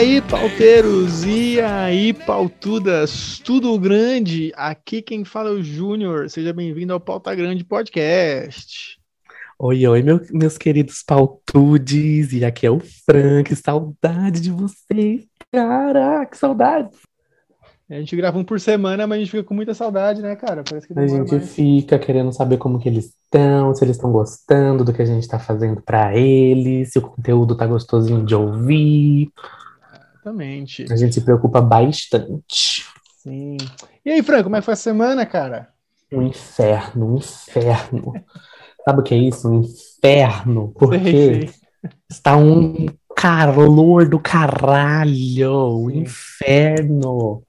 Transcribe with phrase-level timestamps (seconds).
[0.00, 1.24] E aí, pauteiros?
[1.26, 3.38] E aí, pautudas?
[3.44, 4.50] Tudo grande?
[4.56, 6.30] Aqui quem fala é o Júnior.
[6.30, 8.98] Seja bem-vindo ao Pauta Grande Podcast.
[9.58, 12.32] Oi, oi, meu- meus queridos pautudes.
[12.32, 13.54] E aqui é o Frank.
[13.54, 15.26] Saudade de vocês.
[15.52, 16.88] Caraca, que saudade.
[17.90, 20.62] A gente grava um por semana, mas a gente fica com muita saudade, né, cara?
[20.66, 21.54] Parece que A gente mais.
[21.54, 25.28] fica querendo saber como que eles estão, se eles estão gostando do que a gente
[25.28, 29.30] tá fazendo pra eles, se o conteúdo tá gostosinho de ouvir.
[30.20, 30.86] Exatamente.
[30.90, 32.84] A gente se preocupa bastante.
[33.18, 33.56] Sim.
[34.04, 35.68] E aí, Franco, como é que foi a semana, cara?
[36.12, 38.12] Um inferno, um inferno.
[38.84, 39.48] Sabe o que é isso?
[39.48, 40.72] Um inferno.
[40.76, 41.50] Porque
[42.08, 47.42] está um calor do caralho, um inferno.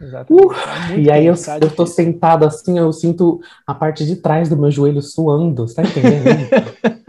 [0.00, 4.16] Uh, Tá E aí eu, tá eu tô sentado assim, eu sinto a parte de
[4.16, 6.48] trás do meu joelho suando, você tá entendendo?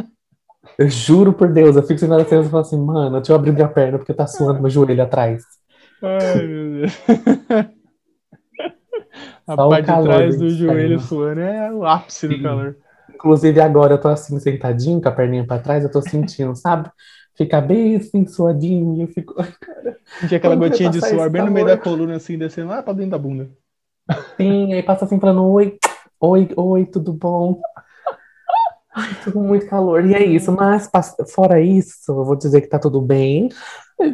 [0.81, 3.51] eu juro por Deus, eu fico sentado assim e falo assim, mano, deixa eu abrir
[3.51, 5.43] minha perna porque tá suando meu joelho atrás.
[6.01, 6.91] Ai, meu Deus.
[9.47, 12.39] A Só parte de calor trás do do joelho suando é o ápice do Sim.
[12.39, 12.75] calor.
[13.09, 16.89] Inclusive agora eu tô assim sentadinho, com a perninha pra trás, eu tô sentindo, sabe?
[17.35, 19.35] Fica bem assim, suadinho, e eu fico.
[20.25, 23.11] Tinha aquela gotinha de suor bem no meio da coluna, assim, descendo lá pra dentro
[23.11, 23.49] da bunda.
[24.39, 25.77] Sim, aí passa assim falando, oi,
[26.19, 27.61] oi, oi, tudo bom?
[28.93, 30.05] Ai, tô com muito calor.
[30.05, 30.89] E é isso, mas
[31.33, 33.49] fora isso, eu vou dizer que tá tudo bem.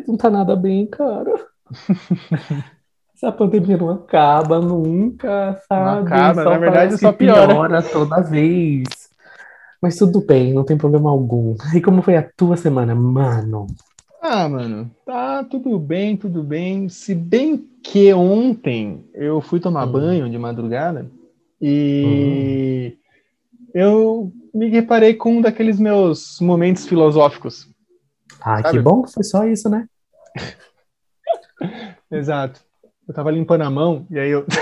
[0.08, 1.34] Não tá nada bem, cara.
[3.16, 6.08] Essa pandemia não acaba nunca, sabe?
[6.08, 7.48] acaba, na verdade, só piora.
[7.48, 8.84] piora toda vez.
[9.82, 11.56] Mas tudo bem, não tem problema algum.
[11.74, 13.68] E como foi a tua semana, mano?
[14.22, 16.90] Ah, mano, tá tudo bem, tudo bem.
[16.90, 19.92] Se bem que ontem eu fui tomar Hum.
[19.94, 21.10] banho de madrugada
[21.62, 22.96] e
[23.74, 27.68] eu me reparei com um daqueles meus momentos filosóficos.
[28.42, 28.72] Ah, Sabe?
[28.78, 29.86] que bom que foi só isso, né?
[32.12, 32.62] Exato.
[33.08, 34.46] Eu tava limpando a mão e aí eu.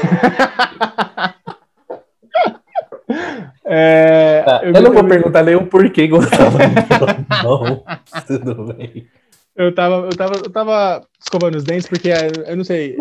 [3.67, 6.57] É, Tá, eu eu não vou me- perguntar nem o porquê gostava
[7.44, 7.84] Não,
[8.28, 9.07] tudo bem.
[9.55, 12.97] Eu tava, eu tava, eu tava escovando os dentes, porque eh, eu não sei.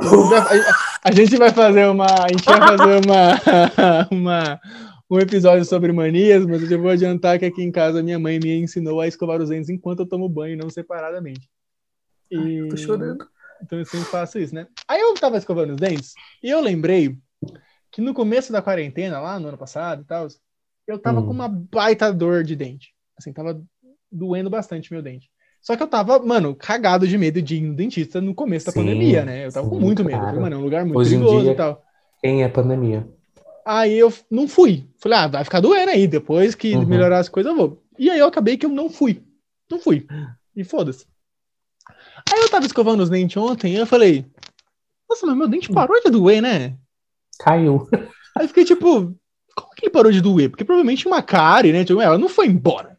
[1.02, 2.06] A, a gente vai fazer uma.
[2.06, 4.60] A gente vai fazer uma, uma,
[5.10, 8.38] um episódio sobre manias, mas eu já vou adiantar que aqui em casa minha mãe
[8.38, 11.48] me ensinou a escovar os dentes enquanto eu tomo banho, não separadamente.
[12.30, 13.26] E, Tô chorando.
[13.62, 14.66] Então eu sempre faço isso, né?
[14.88, 17.16] Aí eu tava escovando os dentes e eu lembrei
[17.92, 20.26] que no começo da quarentena, lá no ano passado e tal,
[20.86, 21.26] eu tava Hum.
[21.26, 22.92] com uma baita dor de dente.
[23.16, 23.62] Assim, tava
[24.10, 25.30] doendo bastante meu dente.
[25.62, 28.72] Só que eu tava, mano, cagado de medo de ir no dentista no começo da
[28.72, 29.46] Sim, pandemia, né?
[29.46, 30.18] Eu tava com sim, muito medo.
[30.18, 30.40] Claro.
[30.40, 31.82] Mano, é um lugar muito Hoje em perigoso dia- e tal.
[32.20, 33.08] Quem é pandemia?
[33.66, 34.86] Aí eu não fui.
[34.98, 36.06] Falei, ah, vai ficar doendo aí.
[36.06, 36.86] Depois que Uhum.
[36.86, 37.82] melhorar as coisas, eu vou.
[37.98, 39.22] E aí eu acabei que eu não fui.
[39.70, 40.06] Não fui.
[40.54, 41.06] E foda-se.
[42.32, 44.24] Aí eu tava escovando os dentes ontem e eu falei,
[45.08, 46.76] nossa, mas meu dente parou de doer, né?
[47.38, 47.88] Caiu.
[48.36, 49.14] Aí eu fiquei tipo,
[49.56, 50.50] como que ele parou de doer?
[50.50, 51.84] Porque provavelmente uma cárie, né?
[51.84, 52.98] Tipo, ela não foi embora.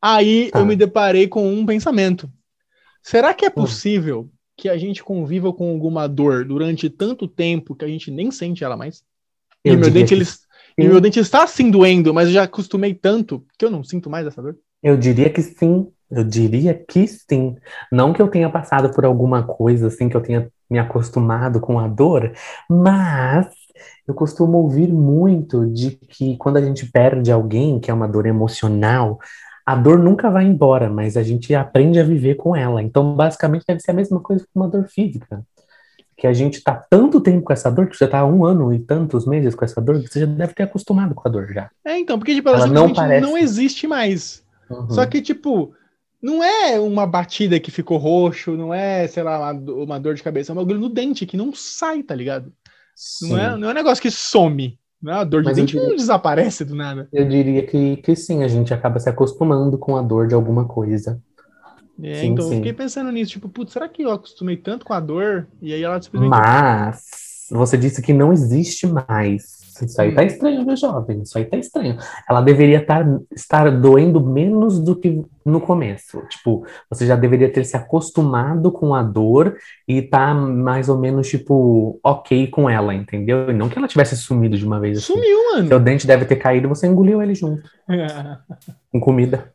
[0.00, 0.60] Aí Tá.
[0.60, 2.30] eu me deparei com um pensamento.
[3.02, 3.52] Será que é Hum.
[3.52, 8.30] possível que a gente conviva com alguma dor durante tanto tempo que a gente nem
[8.30, 9.04] sente ela mais?
[9.66, 10.24] E Eu meu dente, ele,
[10.78, 14.08] e meu dente está assim doendo, mas eu já acostumei tanto que eu não sinto
[14.08, 14.56] mais essa dor.
[14.80, 15.88] Eu diria que sim.
[16.08, 17.56] Eu diria que sim.
[17.90, 21.80] Não que eu tenha passado por alguma coisa assim, que eu tenha me acostumado com
[21.80, 22.32] a dor,
[22.70, 23.48] mas
[24.06, 28.26] eu costumo ouvir muito de que quando a gente perde alguém, que é uma dor
[28.26, 29.18] emocional,
[29.64, 32.80] a dor nunca vai embora, mas a gente aprende a viver com ela.
[32.80, 35.44] Então, basicamente, deve ser a mesma coisa que uma dor física.
[36.16, 38.78] Que a gente tá tanto tempo com essa dor, que você tá um ano e
[38.78, 41.70] tantos meses com essa dor, que você já deve ter acostumado com a dor já.
[41.84, 43.44] É, então, porque tipo, ela, Ela não simplesmente não, parece.
[43.44, 44.42] existe mais.
[44.70, 44.90] Uhum.
[44.90, 45.74] Só que, tipo,
[46.22, 50.22] não é uma batida que ficou roxo, não é, sei lá, uma, uma dor de
[50.22, 52.50] cabeça, é um bagulho no dente que não sai, tá ligado?
[53.22, 54.78] Não é, não é um negócio que some.
[55.02, 57.06] Não é uma dor de Mas dente diria- não desaparece do nada.
[57.12, 60.64] Eu diria que, que sim, a gente acaba se acostumando com a dor de alguma
[60.64, 61.20] coisa.
[62.02, 62.56] É, Sim, então eu sim.
[62.58, 65.46] fiquei pensando nisso, tipo, putz, será que eu acostumei tanto com a dor?
[65.62, 66.30] E aí ela simplesmente.
[66.30, 69.56] Mas você disse que não existe mais.
[69.82, 70.14] Isso aí Hum.
[70.14, 71.20] tá estranho, meu jovem.
[71.20, 71.98] Isso aí tá estranho.
[72.28, 76.22] Ela deveria tar, estar doendo menos do que no começo.
[76.30, 79.56] Tipo, você já deveria ter se acostumado com a dor
[79.86, 83.50] e tá mais ou menos, tipo, ok com ela, entendeu?
[83.50, 85.12] E não que ela tivesse sumido de uma vez assim.
[85.12, 85.68] Sumiu, mano.
[85.68, 87.68] Seu dente deve ter caído e você engoliu ele junto,
[88.90, 89.52] com comida.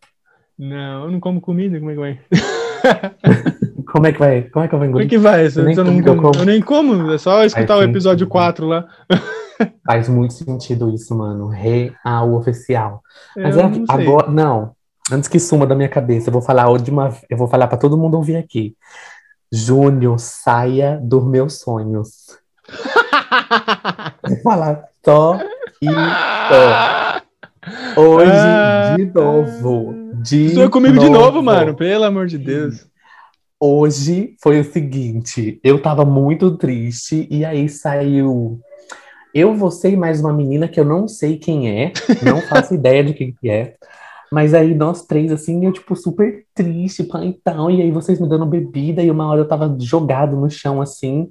[0.62, 2.20] Não, eu não como comida, como é que vai?
[3.92, 4.44] Como é que vai?
[4.44, 5.10] Como é que eu vou Como é engolir?
[5.10, 5.46] que vai?
[5.46, 7.90] Eu nem eu, não como como, eu nem como, é só escutar o sim.
[7.90, 8.88] episódio 4 lá.
[9.86, 11.50] Faz muito sentido isso, mano.
[11.50, 13.02] Real oficial.
[13.36, 13.86] Mas é não sei.
[13.90, 14.32] agora.
[14.32, 14.72] Não.
[15.12, 17.78] Antes que suma da minha cabeça, eu vou falar de uma, eu vou falar para
[17.78, 18.78] todo mundo ouvir aqui.
[19.52, 22.40] Júnior, saia dos meus sonhos.
[24.26, 25.38] vou falar só
[25.82, 27.22] e só.
[28.02, 30.01] Hoje, ah, de novo.
[30.22, 31.08] De Estou comigo novo.
[31.08, 31.76] de novo, mano.
[31.76, 32.88] Pelo amor de Deus.
[33.60, 38.60] Hoje foi o seguinte, eu tava muito triste e aí saiu
[39.34, 43.04] eu, você e mais uma menina que eu não sei quem é, não faço ideia
[43.04, 43.76] de quem que é.
[44.32, 47.70] Mas aí nós três, assim, eu, tipo, super triste, pai, e tal.
[47.70, 51.30] E aí vocês me dando bebida, e uma hora eu tava jogado no chão, assim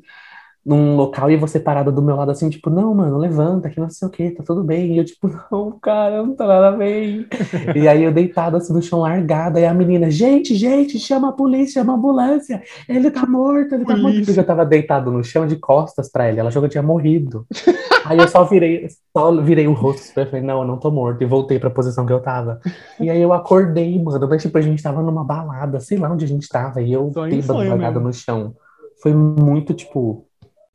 [0.64, 3.88] num local e você parada do meu lado assim, tipo, não, mano, levanta, que não
[3.88, 4.92] sei o que, tá tudo bem.
[4.92, 7.26] E eu, tipo, não, cara, não tá nada bem.
[7.74, 11.32] e aí eu deitado assim no chão largada, e a menina, gente, gente, chama a
[11.32, 14.12] polícia, chama a ambulância, ele tá morto, ele tá polícia.
[14.12, 14.24] morto.
[14.26, 16.82] Porque eu tava deitado no chão de costas pra ele, ela achou que eu tinha
[16.82, 17.46] morrido.
[18.04, 18.86] aí eu só virei,
[19.16, 22.04] só virei o rosto pra falei, não, eu não tô morto, e voltei pra posição
[22.04, 22.60] que eu tava.
[23.00, 26.26] E aí eu acordei, mano, mas tipo, a gente tava numa balada, sei lá onde
[26.26, 28.54] a gente tava, e eu bêbado largado no chão.
[29.02, 30.26] Foi muito, tipo,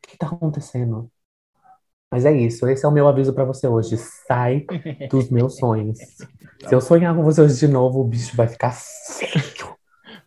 [0.08, 1.10] que tá acontecendo?
[2.12, 3.98] Mas é isso, esse é o meu aviso para você hoje.
[3.98, 4.66] Sai
[5.10, 5.98] dos meus sonhos.
[6.66, 9.76] Se eu sonhar com você hoje de novo, o bicho vai ficar feio.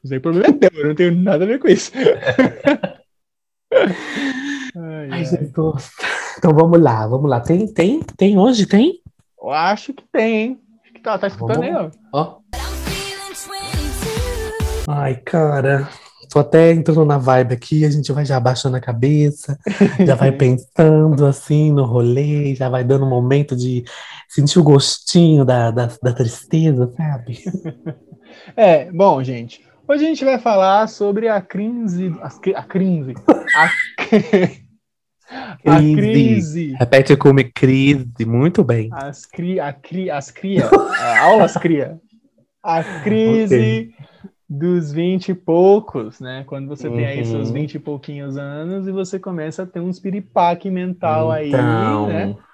[0.05, 1.91] Não tem problema teu, eu não tenho nada a ver com isso.
[3.73, 5.91] ai, ai, Jesus.
[6.37, 7.41] Então vamos lá, vamos lá.
[7.41, 9.03] Tem, tem, tem hoje, tem?
[9.41, 10.61] Eu acho que tem, hein?
[10.85, 11.95] Acho que tá, tá escutando vamos...
[11.95, 12.21] aí, ó.
[12.21, 12.39] ó.
[14.87, 15.89] Ai, cara.
[16.31, 19.59] Tô até entrando na vibe aqui, a gente vai já abaixando a cabeça,
[20.05, 23.85] já vai pensando assim no rolê, já vai dando um momento de
[24.29, 27.43] sentir o gostinho da, da, da tristeza, sabe?
[28.55, 32.15] É, bom, gente, hoje a gente vai falar sobre a crise.
[32.55, 33.15] A, crise.
[33.55, 33.65] A,
[35.77, 36.73] a crise.
[36.79, 38.91] Repete como crise, muito bem.
[38.93, 40.69] As cria, a cria, as cria,
[41.21, 41.99] aulas cria.
[42.63, 43.99] A crise okay
[44.49, 46.43] dos 20 e poucos, né?
[46.47, 46.97] Quando você uhum.
[46.97, 47.81] tem aí seus 20 uhum.
[47.81, 52.23] e pouquinhos anos e você começa a ter um espiripaque mental então, aí, né?
[52.31, 52.49] Então.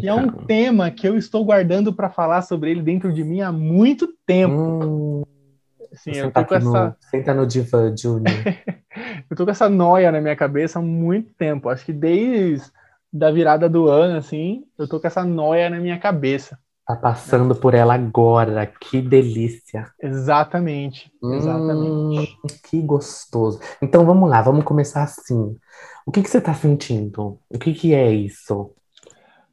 [0.00, 0.44] Que é um então.
[0.46, 4.54] tema que eu estou guardando para falar sobre ele dentro de mim há muito tempo.
[4.54, 5.22] Hum,
[5.92, 6.86] Sim, eu tô com essa...
[6.86, 8.26] no, senta no divã, Junior.
[9.30, 11.68] eu tô com essa noia na minha cabeça há muito tempo.
[11.68, 12.70] Acho que desde
[13.12, 16.58] da virada do ano, assim, eu tô com essa noia na minha cabeça.
[16.86, 19.90] Tá passando por ela agora, que delícia.
[20.00, 22.38] Exatamente, exatamente.
[22.44, 23.58] Hum, que gostoso.
[23.82, 25.56] Então vamos lá, vamos começar assim.
[26.06, 27.40] O que, que você tá sentindo?
[27.50, 28.70] O que, que é isso?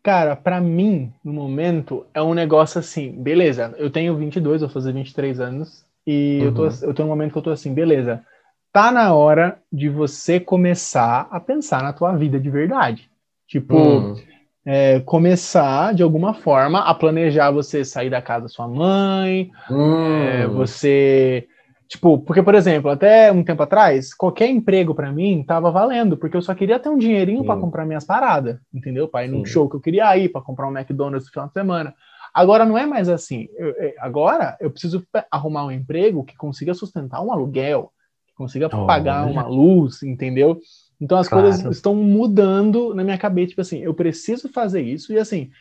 [0.03, 4.94] Cara, para mim, no momento, é um negócio assim, beleza, eu tenho 22, vou fazer
[4.94, 6.45] 23 anos, e uhum.
[6.45, 6.77] eu, tô, uhum.
[6.83, 8.24] eu tô num momento que eu tô assim, beleza,
[8.71, 13.09] tá na hora de você começar a pensar na tua vida de verdade.
[13.47, 14.32] Tipo, hum
[14.65, 20.24] é, começar, de alguma forma, a planejar você sair da casa da sua mãe, hum.
[20.24, 21.48] é, você.
[21.88, 26.36] Tipo, porque, por exemplo, até um tempo atrás, qualquer emprego para mim tava valendo, porque
[26.36, 29.07] eu só queria ter um dinheirinho para comprar minhas paradas, entendeu?
[29.07, 31.54] Para ir num show que eu queria ir, para comprar um McDonald's no final de
[31.54, 31.94] semana.
[32.33, 33.47] Agora não é mais assim.
[33.56, 37.92] Eu, é, agora eu preciso arrumar um emprego que consiga sustentar um aluguel,
[38.26, 40.59] que consiga oh, pagar uma luz, entendeu?
[41.04, 41.44] Então as claro.
[41.44, 45.52] coisas estão mudando na minha cabeça, tipo assim, eu preciso fazer isso e assim,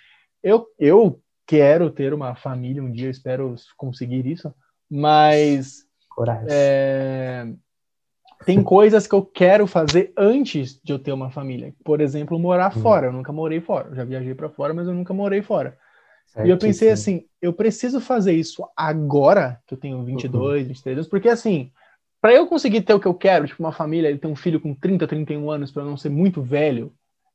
[0.40, 4.54] eu eu quero ter uma família um dia, eu espero conseguir isso,
[4.88, 5.84] mas
[6.48, 7.48] é,
[8.44, 11.74] tem coisas que eu quero fazer antes de eu ter uma família.
[11.84, 12.80] Por exemplo, morar hum.
[12.80, 13.06] fora.
[13.08, 13.88] Eu nunca morei fora.
[13.88, 15.76] Eu já viajei para fora, mas eu nunca morei fora.
[16.44, 20.68] E eu pensei assim, eu preciso fazer isso agora, que eu tenho 22, uhum.
[20.68, 21.70] 23 anos, porque assim,
[22.22, 24.60] para eu conseguir ter o que eu quero, tipo uma família, e ter um filho
[24.60, 26.92] com 30, 31 anos, para não ser muito velho,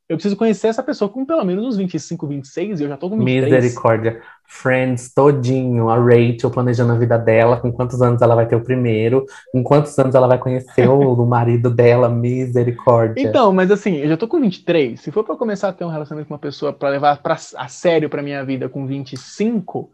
[0.07, 3.09] eu preciso conhecer essa pessoa com pelo menos uns 25, 26, e eu já tô
[3.09, 3.51] com 23.
[3.51, 4.21] Misericórdia.
[4.45, 8.63] Friends todinho, a Rachel planejando a vida dela, com quantos anos ela vai ter o
[8.63, 13.21] primeiro, com quantos anos ela vai conhecer o, marido dela, misericórdia.
[13.21, 15.89] Então, mas assim, eu já tô com 23, se for para começar a ter um
[15.89, 19.91] relacionamento com uma pessoa para levar pra, a sério pra minha vida com 25,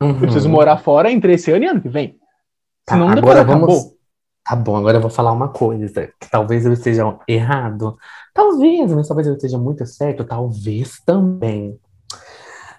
[0.00, 0.10] uhum.
[0.10, 2.16] eu preciso morar fora entre esse ano e ano que vem.
[2.86, 3.66] Tá, Senão depois acabou.
[3.66, 3.95] Vamos
[4.46, 7.98] Tá bom, agora eu vou falar uma coisa, que talvez eu esteja errado,
[8.32, 11.76] talvez, mas talvez eu esteja muito certo, talvez também.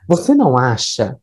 [0.07, 1.17] Você não acha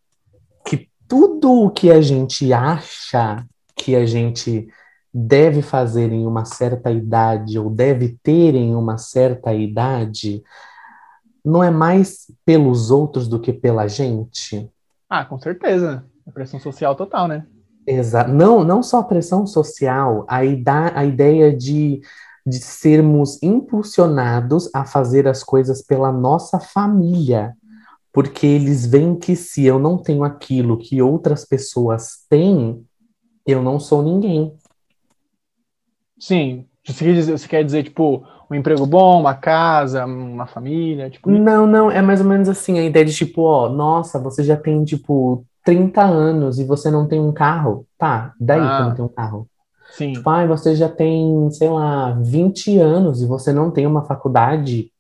[0.67, 3.43] que tudo o que a gente acha
[3.75, 4.69] que a gente
[5.13, 10.43] deve fazer em uma certa idade ou deve ter em uma certa idade
[11.43, 14.71] não é mais pelos outros do que pela gente?
[15.09, 16.05] Ah, com certeza.
[16.27, 17.47] A pressão social total, né?
[17.87, 18.31] Exato.
[18.33, 22.01] Não, não só a pressão social, a, ida, a ideia de,
[22.47, 27.55] de sermos impulsionados a fazer as coisas pela nossa família.
[28.15, 32.87] porque eles veem que se eu não tenho aquilo que outras pessoas têm,
[33.45, 34.57] eu não sou ninguém.
[36.19, 36.65] Sim.
[36.87, 41.11] Você quer dizer, você quer dizer tipo, um emprego bom, uma casa, uma família?
[41.11, 41.29] Tipo...
[41.29, 44.57] Não, não, é mais ou menos assim, a ideia de tipo, ó, nossa, você já
[44.57, 47.87] tem, tipo, 30 anos e você não tem um carro.
[47.99, 48.77] Tá, daí Ah.
[48.77, 49.49] que não tem um carro.
[49.93, 50.13] Sim.
[50.13, 54.91] Tipo, ai, você já tem, sei lá, 20 anos e você não tem uma faculdade,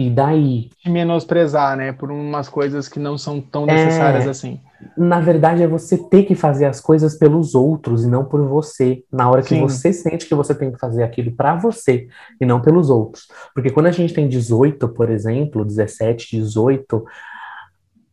[0.00, 0.70] e daí?
[0.80, 1.92] Te menosprezar, né?
[1.92, 3.74] Por umas coisas que não são tão É.
[3.74, 4.60] necessárias assim.
[4.96, 9.02] Na verdade, é você ter que fazer as coisas pelos outros e não por você.
[9.12, 9.60] Na hora que Sim.
[9.60, 12.06] você sente que você tem que fazer aquilo pra você
[12.40, 13.26] e não pelos outros.
[13.52, 17.04] Porque quando a gente tem 18, por exemplo, 17, 18,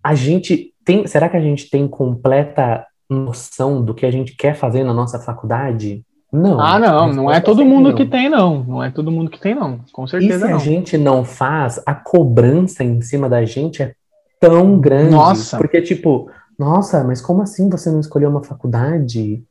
[0.03, 1.05] a gente tem.
[1.07, 5.19] Será que a gente tem completa noção do que a gente quer fazer na nossa
[5.19, 6.03] faculdade?
[6.31, 6.59] Não.
[6.59, 7.95] Ah, não, não é todo mundo não.
[7.95, 8.63] que tem, não.
[8.63, 9.79] Não é todo mundo que tem, não.
[9.91, 10.59] Com E se certeza a não.
[10.59, 13.93] gente não faz, a cobrança em cima da gente é
[14.39, 15.11] tão grande.
[15.11, 15.57] Nossa.
[15.57, 19.43] Porque, tipo, nossa, mas como assim você não escolheu uma faculdade?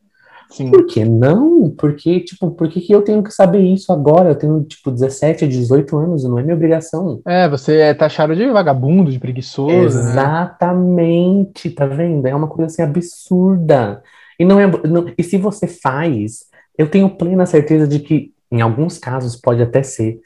[0.50, 0.70] Sim.
[0.70, 1.70] Por que não?
[1.70, 4.30] Porque, tipo, por que que eu tenho que saber isso agora?
[4.30, 7.20] Eu tenho, tipo, 17, 18 anos, não é minha obrigação.
[7.26, 10.10] É, você é taxado de vagabundo, de preguiçoso, né?
[10.12, 12.26] Exatamente, tá vendo?
[12.26, 14.02] É uma coisa assim absurda.
[14.38, 16.44] E não é, não- e se você faz,
[16.76, 20.20] eu tenho plena certeza de que em alguns casos pode até ser,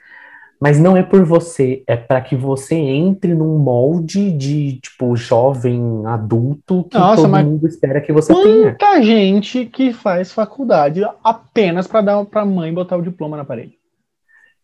[0.61, 6.05] mas não é por você, é para que você entre num molde de tipo jovem
[6.07, 8.67] adulto que Nossa, todo mundo espera que você tenha.
[8.71, 13.79] Muita gente que faz faculdade apenas para dar pra mãe botar o diploma na parede.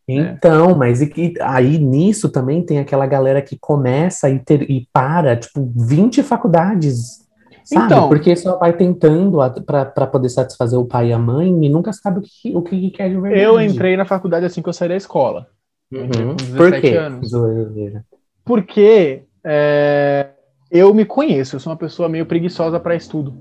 [0.06, 4.86] Então, mas e, que- aí nisso também tem aquela galera que começa e, ter, e
[4.92, 7.24] para, tipo, 20 faculdades,
[7.64, 7.86] sabe?
[7.86, 8.08] Então.
[8.08, 12.18] Porque só vai tentando para poder satisfazer o pai e a mãe e nunca sabe
[12.18, 13.42] o que, o que quer de verdade.
[13.42, 15.46] Eu entrei na faculdade assim que eu saí da escola.
[15.92, 16.08] Uhum.
[16.08, 16.96] com 17 Por quê?
[16.96, 17.30] anos.
[18.44, 20.30] Porque é,
[20.70, 23.34] eu me conheço, eu sou uma pessoa meio preguiçosa para estudo.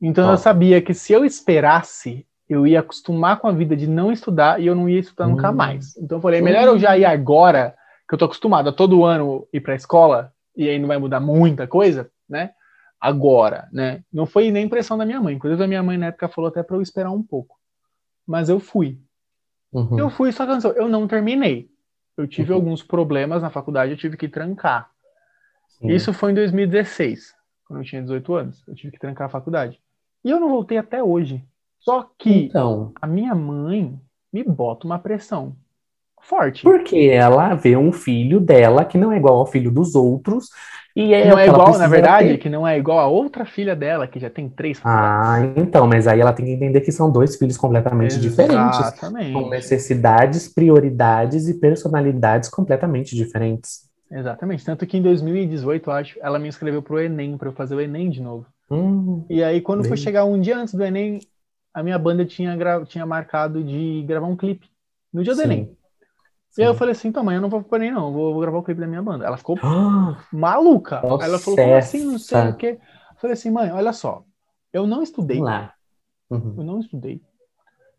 [0.00, 4.12] Então eu sabia que se eu esperasse, eu ia acostumar com a vida de não
[4.12, 5.54] estudar e eu não ia estudar nunca Hum.
[5.54, 5.96] mais.
[5.96, 7.74] Então eu falei, melhor eu já ir agora,
[8.08, 10.98] que eu tô acostumado a todo ano ir para a escola, e aí não vai
[10.98, 12.50] mudar muita coisa, né?
[13.00, 14.02] Agora, né?
[14.12, 15.34] Não foi nem pressão da minha mãe.
[15.34, 17.56] Inclusive a minha mãe na época falou até para eu esperar um pouco.
[18.26, 18.98] Mas eu fui.
[19.72, 19.98] Uhum.
[19.98, 21.68] Eu fui, só que eu não terminei.
[22.16, 22.56] Eu tive Uhum.
[22.58, 24.90] alguns problemas na faculdade, eu tive que trancar.
[25.68, 25.88] Sim.
[25.88, 27.34] Isso foi em 2016,
[27.66, 28.66] quando eu tinha 18 anos.
[28.66, 29.80] Eu tive que trancar a faculdade.
[30.24, 31.44] E eu não voltei até hoje.
[31.78, 34.00] Só que Então, a minha mãe
[34.32, 35.54] me bota uma pressão
[36.26, 36.62] forte.
[36.62, 40.48] porque ela vê um filho dela que não é igual ao filho dos outros
[40.94, 42.38] e é não é igual, na verdade, ter.
[42.38, 45.28] que não é igual a outra filha dela, que já tem três faculdades.
[45.28, 48.78] Ah, então, mas aí ela tem que entender que são dois filhos completamente diferentes.
[48.78, 49.50] Com Exatamente.
[49.50, 53.86] necessidades, prioridades e personalidades completamente diferentes.
[54.10, 54.64] Exatamente.
[54.64, 57.80] Tanto que em 2018, eu acho, ela me inscreveu pro Enem, para eu fazer o
[57.80, 58.46] Enem de novo.
[58.70, 60.04] Hum, E aí, quando foi Bem.
[60.04, 61.20] chegar um dia antes do Enem,
[61.74, 62.56] a minha banda tinha,
[62.86, 64.66] tinha marcado de gravar um clipe
[65.12, 65.42] no dia do
[66.56, 66.62] sim.
[66.62, 68.40] E aí eu falei assim, então, mãe, eu não vou pro Enem, não, vou, vou
[68.40, 69.24] gravar o clipe da minha banda.
[69.24, 69.56] Ela ficou
[70.32, 71.00] maluca.
[71.02, 72.78] Nossa, ela falou, como assim, não sei o quê.
[73.10, 74.24] Eu falei assim, mãe, olha só,
[74.72, 75.38] eu não estudei.
[76.28, 76.54] Uhum.
[76.58, 77.22] eu não estudei.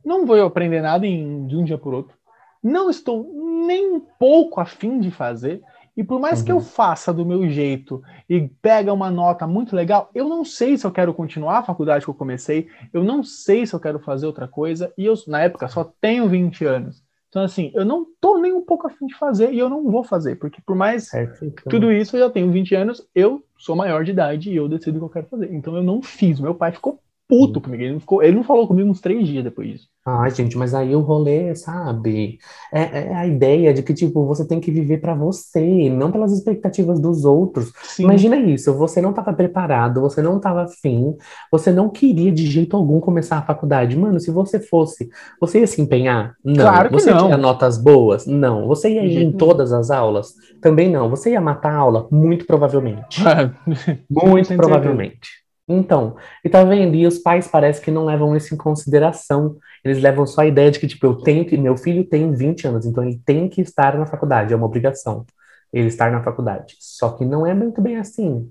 [0.04, 2.16] Não vou aprender nada em, de um dia por outro.
[2.64, 3.24] Não estou
[3.66, 5.62] nem um pouco afim de fazer.
[5.96, 6.62] E por mais que eu Uhum.
[6.62, 10.92] faça do meu jeito e pega uma nota muito legal, eu não sei se eu
[10.92, 14.48] quero continuar a faculdade que eu comecei, eu não sei se eu quero fazer outra
[14.48, 17.04] coisa, e eu, na época, só tenho 20 anos.
[17.30, 20.04] Então, assim, eu não tô nem um pouco afim de fazer e eu não vou
[20.04, 21.70] fazer, porque por mais Certo, então.
[21.70, 24.98] tudo isso eu já tenho 20 anos, eu sou maior de idade e eu decido
[24.98, 25.54] o que eu quero fazer.
[25.54, 26.40] Então eu não fiz.
[26.40, 27.84] Meu pai ficou puto comigo.
[27.84, 29.90] Ele não, ficou, ele não falou comigo uns três dias depois disso.
[30.10, 32.40] Ai, gente, mas aí o rolê, sabe?
[32.72, 36.32] É, é a ideia de que, tipo, você tem que viver pra você, não pelas
[36.32, 37.74] expectativas dos outros.
[37.84, 38.04] Sim.
[38.04, 41.14] Imagina isso, você não estava preparado, você não estava afim,
[41.52, 43.98] você não queria de jeito algum começar a faculdade.
[43.98, 45.10] Mano, se você fosse,
[45.42, 46.36] você ia se empenhar?
[46.42, 46.64] Não.
[46.64, 47.26] Claro que você não.
[47.26, 48.26] tinha notas boas?
[48.26, 48.66] Não.
[48.68, 50.34] Você ia ir em todas as aulas?
[50.62, 51.10] Também não.
[51.10, 52.08] Você ia matar a aula?
[52.10, 53.22] Muito provavelmente.
[54.10, 55.47] Muito 100% provavelmente.
[55.68, 56.96] Então, e tá vendo?
[56.96, 59.58] E os pais parece que não levam isso em consideração.
[59.84, 62.68] Eles levam só a ideia de que, tipo, eu tenho que, meu filho tem 20
[62.68, 65.26] anos, então ele tem que estar na faculdade, é uma obrigação
[65.72, 66.76] ele estar na faculdade.
[66.80, 68.50] Só que não é muito bem assim.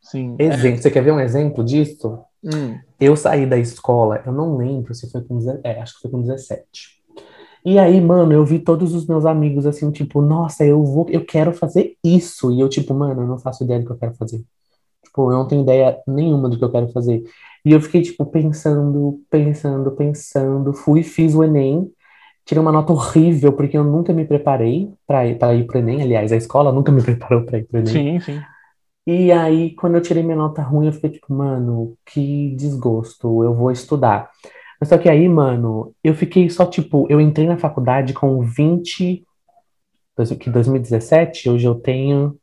[0.00, 0.36] Sim.
[0.38, 2.18] Exemplo, você quer ver um exemplo disso?
[2.42, 2.78] Hum.
[3.00, 6.10] Eu saí da escola, eu não lembro se foi com 17, é, acho que foi
[6.10, 7.02] com 17.
[7.64, 11.24] E aí, mano, eu vi todos os meus amigos assim, tipo, nossa, eu vou, eu
[11.24, 12.52] quero fazer isso.
[12.52, 14.44] E eu, tipo, mano, eu não faço ideia do que eu quero fazer.
[15.14, 17.22] Tipo, eu não tenho ideia nenhuma do que eu quero fazer.
[17.64, 20.74] E eu fiquei, tipo, pensando, pensando, pensando.
[20.74, 21.88] Fui, fiz o Enem,
[22.44, 26.02] tirei uma nota horrível, porque eu nunca me preparei pra ir, pra ir pro Enem.
[26.02, 27.92] Aliás, a escola nunca me preparou pra ir pro Enem.
[27.92, 28.40] Sim, sim.
[29.06, 33.54] E aí, quando eu tirei minha nota ruim, eu fiquei tipo, mano, que desgosto, eu
[33.54, 34.30] vou estudar.
[34.80, 39.24] Mas só que aí, mano, eu fiquei só, tipo, eu entrei na faculdade com 20,
[40.40, 42.36] que 2017, hoje eu tenho,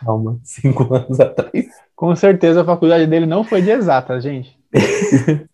[0.00, 1.66] calma, cinco anos atrás.
[1.94, 4.56] Com certeza a faculdade dele não foi de exata, gente.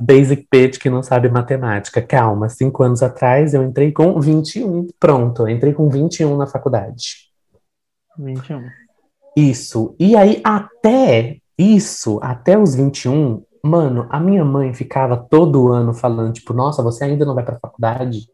[0.00, 2.00] Basic bitch que não sabe matemática.
[2.02, 4.88] Calma, cinco anos atrás eu entrei com 21.
[4.98, 7.30] Pronto, eu entrei com 21 na faculdade.
[8.18, 8.62] 21.
[9.36, 9.94] Isso.
[9.98, 16.32] E aí, até isso, até os 21, mano, a minha mãe ficava todo ano falando,
[16.32, 18.28] tipo, nossa, você ainda não vai pra faculdade?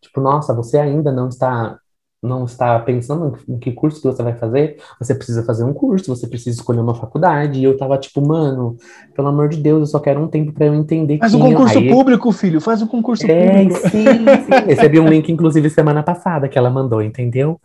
[0.00, 1.78] Tipo, nossa, você ainda não está
[2.22, 6.14] não está pensando em que curso que você vai fazer, você precisa fazer um curso,
[6.14, 7.60] você precisa escolher uma faculdade.
[7.60, 8.76] E eu tava tipo, mano,
[9.14, 11.78] pelo amor de Deus, eu só quero um tempo para eu entender Faz um concurso
[11.78, 11.94] eu...
[11.94, 13.88] público, filho, faz um concurso é, público.
[13.88, 14.66] Sim, sim.
[14.66, 17.60] Recebi um link, inclusive, semana passada que ela mandou, entendeu?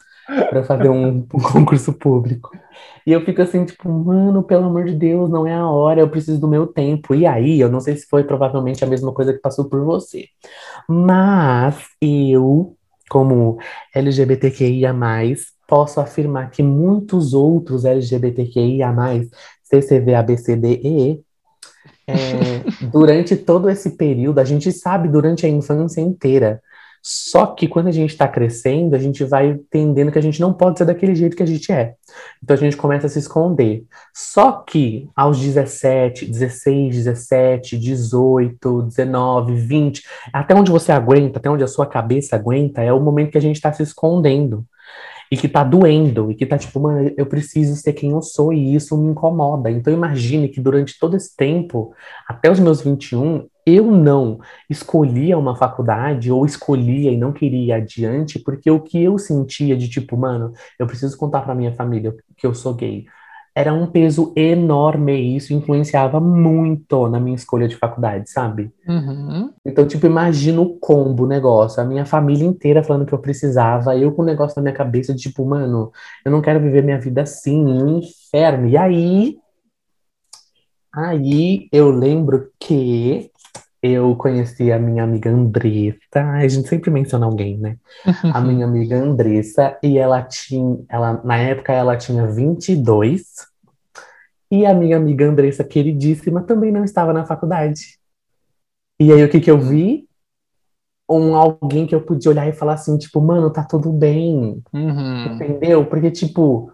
[0.49, 2.51] Para fazer um, um concurso público.
[3.05, 6.09] E eu fico assim, tipo, mano, pelo amor de Deus, não é a hora, eu
[6.09, 7.13] preciso do meu tempo.
[7.13, 10.27] E aí, eu não sei se foi provavelmente a mesma coisa que passou por você.
[10.87, 12.75] Mas eu
[13.13, 13.59] como
[13.93, 14.91] LGBTQIA+,
[15.67, 18.91] posso afirmar que muitos outros LGBTQIA+,
[19.61, 21.23] CCV, ABCD,
[22.07, 26.59] é, durante todo esse período, a gente sabe durante a infância inteira
[27.05, 30.53] só que quando a gente está crescendo, a gente vai entendendo que a gente não
[30.53, 31.95] pode ser daquele jeito que a gente é.
[32.41, 33.83] Então a gente começa a se esconder.
[34.13, 41.63] Só que aos 17, 16, 17, 18, 19, 20, até onde você aguenta, até onde
[41.65, 44.65] a sua cabeça aguenta, é o momento que a gente está se escondendo
[45.29, 48.53] e que tá doendo, e que tá tipo, mano, eu preciso ser quem eu sou,
[48.53, 49.69] e isso me incomoda.
[49.69, 51.91] Então imagine que durante todo esse tempo,
[52.27, 57.81] até os meus 21, eu não escolhia uma faculdade, ou escolhia e não queria ir
[57.81, 62.15] adiante, porque o que eu sentia de tipo, mano, eu preciso contar pra minha família
[62.37, 63.05] que eu sou gay
[63.55, 68.71] era um peso enorme e isso influenciava muito na minha escolha de faculdade, sabe?
[68.87, 69.51] Uhum.
[69.63, 71.81] Então, tipo, imagina o combo, o negócio.
[71.81, 75.13] A minha família inteira falando que eu precisava, eu com o negócio na minha cabeça
[75.13, 75.91] de tipo, mano,
[76.25, 78.67] eu não quero viver minha vida assim, um inferno.
[78.67, 79.37] E aí,
[80.91, 83.29] aí eu lembro que
[83.83, 87.75] eu conheci a minha amiga Andressa, a gente sempre menciona alguém, né?
[88.33, 93.21] A minha amiga Andressa, e ela tinha, ela, na época ela tinha 22,
[94.49, 97.99] e a minha amiga Andressa, queridíssima, também não estava na faculdade.
[98.97, 100.07] E aí o que que eu vi?
[101.09, 104.63] Um alguém que eu podia olhar e falar assim, tipo, mano, tá tudo bem.
[104.71, 105.25] Uhum.
[105.25, 105.85] Entendeu?
[105.85, 106.71] Porque, tipo,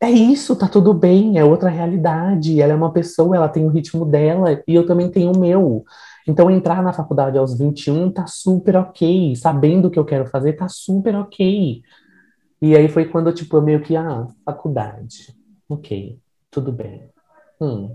[0.00, 2.60] é isso, tá tudo bem, é outra realidade.
[2.60, 5.84] Ela é uma pessoa, ela tem o ritmo dela, e eu também tenho o meu.
[6.26, 10.54] Então, entrar na faculdade aos 21 tá super ok, sabendo o que eu quero fazer,
[10.54, 11.82] tá super ok.
[12.62, 15.34] E aí foi quando, tipo, eu meio que, ah, faculdade,
[15.68, 16.18] ok,
[16.50, 17.08] tudo bem.
[17.60, 17.90] Hum.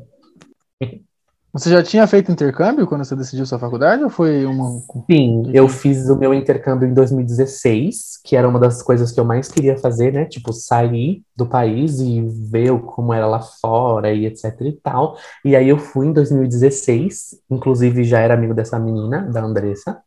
[1.56, 4.82] Você já tinha feito intercâmbio quando você decidiu sua faculdade ou foi uma.
[5.10, 9.24] Sim, eu fiz o meu intercâmbio em 2016, que era uma das coisas que eu
[9.24, 10.26] mais queria fazer, né?
[10.26, 12.20] Tipo, sair do país e
[12.52, 15.18] ver como era lá fora e etc e tal.
[15.46, 19.98] E aí eu fui em 2016, inclusive já era amigo dessa menina, da Andressa.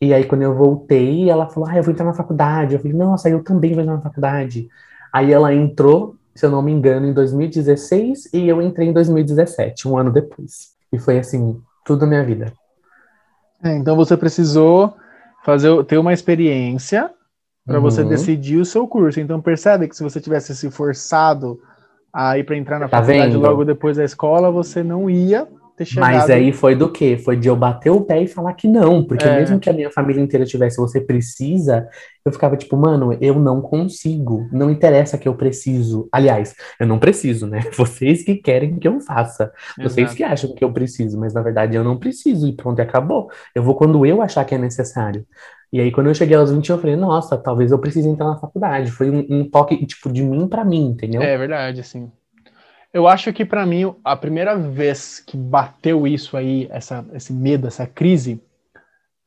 [0.00, 2.72] E aí quando eu voltei, ela falou: Ah, eu vou entrar na faculdade.
[2.72, 4.66] Eu falei: Nossa, eu também vou entrar na faculdade.
[5.12, 9.88] Aí ela entrou se eu não me engano, em 2016 e eu entrei em 2017,
[9.88, 10.74] um ano depois.
[10.92, 12.52] E foi assim, tudo na minha vida.
[13.62, 14.94] É, então você precisou
[15.44, 17.10] fazer ter uma experiência
[17.66, 17.82] para uhum.
[17.82, 19.20] você decidir o seu curso.
[19.20, 21.60] Então percebe que se você tivesse se forçado
[22.12, 23.40] a ir para entrar na tá faculdade vendo?
[23.40, 25.46] logo depois da escola, você não ia
[25.80, 26.12] ter chegado.
[26.12, 27.16] Mas aí foi do quê?
[27.16, 29.38] Foi de eu bater o pé e falar que não, porque é.
[29.38, 31.88] mesmo que a minha família inteira tivesse, você precisa,
[32.24, 36.08] eu ficava tipo, mano, eu não consigo, não interessa que eu preciso.
[36.12, 37.60] Aliás, eu não preciso, né?
[37.76, 40.16] Vocês que querem que eu faça, vocês Exato.
[40.16, 43.30] que acham que eu preciso, mas na verdade eu não preciso e pronto, acabou.
[43.54, 45.26] Eu vou quando eu achar que é necessário.
[45.72, 48.36] E aí, quando eu cheguei aos 20, eu falei, nossa, talvez eu precise entrar na
[48.36, 48.90] faculdade.
[48.90, 51.22] Foi um, um toque, tipo, de mim para mim, entendeu?
[51.22, 52.10] É verdade, assim.
[52.92, 57.68] Eu acho que para mim a primeira vez que bateu isso aí, essa, esse medo,
[57.68, 58.42] essa crise,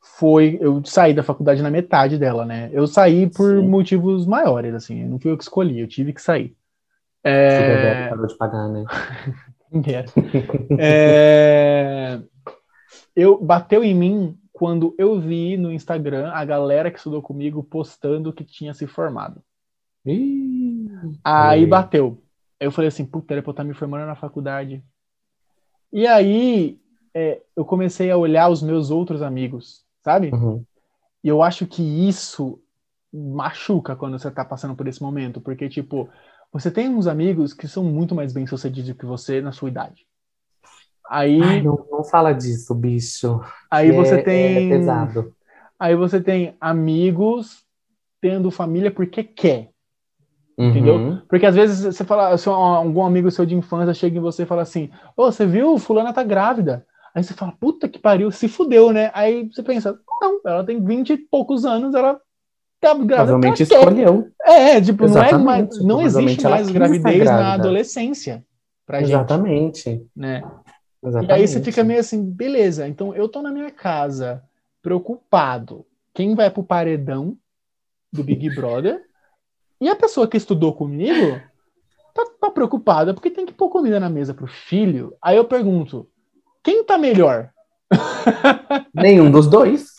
[0.02, 2.70] foi eu saí da faculdade na metade dela, né?
[2.74, 3.68] Eu saí por Sim.
[3.68, 6.56] motivos maiores, assim, não fui eu que escolhi, eu tive que sair.
[7.24, 8.10] É...
[8.10, 8.84] parou de pagar, né?
[10.78, 12.20] é...
[13.16, 18.34] Eu bateu em mim quando eu vi no Instagram a galera que estudou comigo postando
[18.34, 19.42] que tinha se formado.
[20.06, 20.90] Ih,
[21.24, 22.23] aí bateu.
[22.64, 24.84] Eu falei assim, puta, era pra eu estar me formando na faculdade.
[25.92, 26.80] E aí
[27.14, 30.32] é, eu comecei a olhar os meus outros amigos, sabe?
[30.32, 30.64] Uhum.
[31.24, 32.60] E eu acho que isso
[33.14, 36.10] machuca quando você tá passando por esse momento, porque, tipo,
[36.52, 40.06] você tem uns amigos que são muito mais bem-sucedidos que você na sua idade.
[41.08, 43.40] Aí, Ai, não, não fala disso, bicho.
[43.70, 44.66] aí que você é- tem.
[44.66, 45.36] É pesado.
[45.78, 47.64] Aí você tem amigos
[48.22, 49.73] tendo família porque quer.
[50.58, 50.96] Entendeu?
[50.96, 51.22] Uhum.
[51.28, 54.44] Porque às vezes você fala, se um- algum amigo seu de infância chega em você
[54.44, 55.78] e fala assim: Ô, você viu?
[55.78, 56.86] Fulana tá grávida.
[57.16, 59.12] Aí você fala, puta que pariu, se fudeu, né?
[59.14, 62.20] Aí você pensa, não, ela tem 20 e poucos anos, ela
[62.82, 63.16] tá grávida.
[63.16, 63.76] Provavelmente quer.
[63.78, 64.32] escolheu.
[64.44, 65.46] É, tipo, não, é Exatamente.
[65.46, 68.44] mais, não existe mais gravidez na adolescência
[68.86, 70.04] pra gente, Exatamente.
[70.16, 70.44] né?
[71.04, 71.32] E Exatamente.
[71.34, 74.42] aí você fica meio assim, beleza, então eu tô na minha casa,
[74.82, 75.86] preocupado.
[76.16, 77.38] Quem vai pro paredão
[78.12, 79.02] do Big Brother?
[79.84, 81.42] E a pessoa que estudou comigo
[82.16, 85.14] tá, tá preocupada porque tem que pôr comida na mesa pro filho.
[85.22, 86.08] Aí eu pergunto,
[86.64, 87.50] quem tá melhor?
[88.96, 89.90] Nenhum dos dois.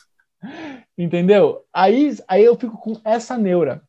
[0.97, 1.67] Entendeu?
[1.71, 3.83] Aí, aí eu fico com essa neura.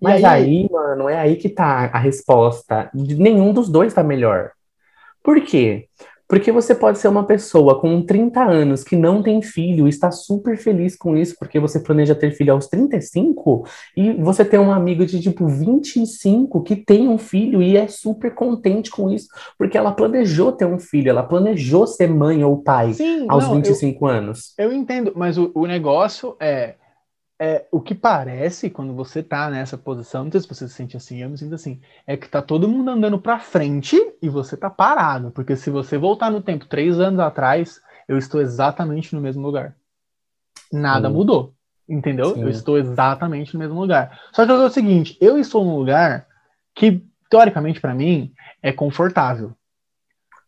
[0.00, 2.90] Mas aí, mano, é aí que tá a resposta.
[2.94, 4.52] Nenhum dos dois tá melhor.
[5.22, 5.86] Por quê?
[6.30, 10.12] Porque você pode ser uma pessoa com 30 anos que não tem filho e está
[10.12, 13.66] super feliz com isso, porque você planeja ter filho aos 35,
[13.96, 18.32] e você tem um amigo de tipo 25 que tem um filho e é super
[18.32, 19.26] contente com isso,
[19.58, 23.56] porque ela planejou ter um filho, ela planejou ser mãe ou pai Sim, aos não,
[23.56, 24.54] eu- 25 anos.
[24.56, 26.74] Eu entendo, mas o, o negócio é,
[27.40, 30.94] é o que parece quando você tá nessa posição, não sei se você se sente
[30.94, 34.58] assim, eu me sinto assim, é que tá todo mundo andando pra frente e você
[34.58, 39.22] tá parado, porque se você voltar no tempo três anos atrás, eu estou exatamente no
[39.22, 39.74] mesmo lugar.
[40.70, 41.14] Nada Sim.
[41.14, 41.54] mudou,
[41.88, 42.34] entendeu?
[42.34, 42.42] Sim.
[42.42, 44.20] Eu estou exatamente no mesmo lugar.
[44.32, 46.26] Só que é o seguinte, eu estou num lugar
[46.74, 49.54] que, teoricamente, pra mim, é confortável.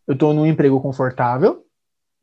[0.05, 1.65] Eu tô num emprego confortável,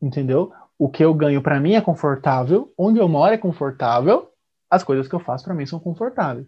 [0.00, 0.52] entendeu?
[0.78, 4.29] O que eu ganho pra mim é confortável, onde eu moro é confortável,
[4.70, 6.46] as coisas que eu faço pra mim são confortáveis.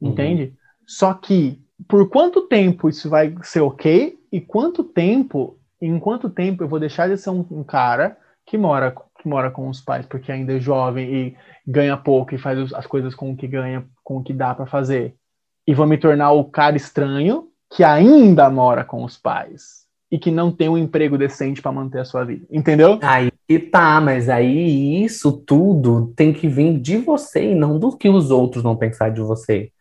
[0.00, 0.10] Uhum.
[0.10, 0.54] Entende?
[0.86, 6.62] Só que por quanto tempo isso vai ser ok e quanto tempo, em quanto tempo
[6.62, 10.04] eu vou deixar de ser um, um cara que mora que mora com os pais
[10.04, 11.36] porque ainda é jovem e
[11.66, 14.66] ganha pouco e faz as coisas com o que ganha, com o que dá pra
[14.66, 15.16] fazer.
[15.66, 19.83] E vou me tornar o cara estranho que ainda mora com os pais
[20.14, 22.46] e que não tem um emprego decente pra manter a sua vida.
[22.48, 23.00] Entendeu?
[23.02, 23.32] Aí
[23.72, 28.30] tá, mas aí isso tudo tem que vir de você e não do que os
[28.30, 29.72] outros vão pensar de você.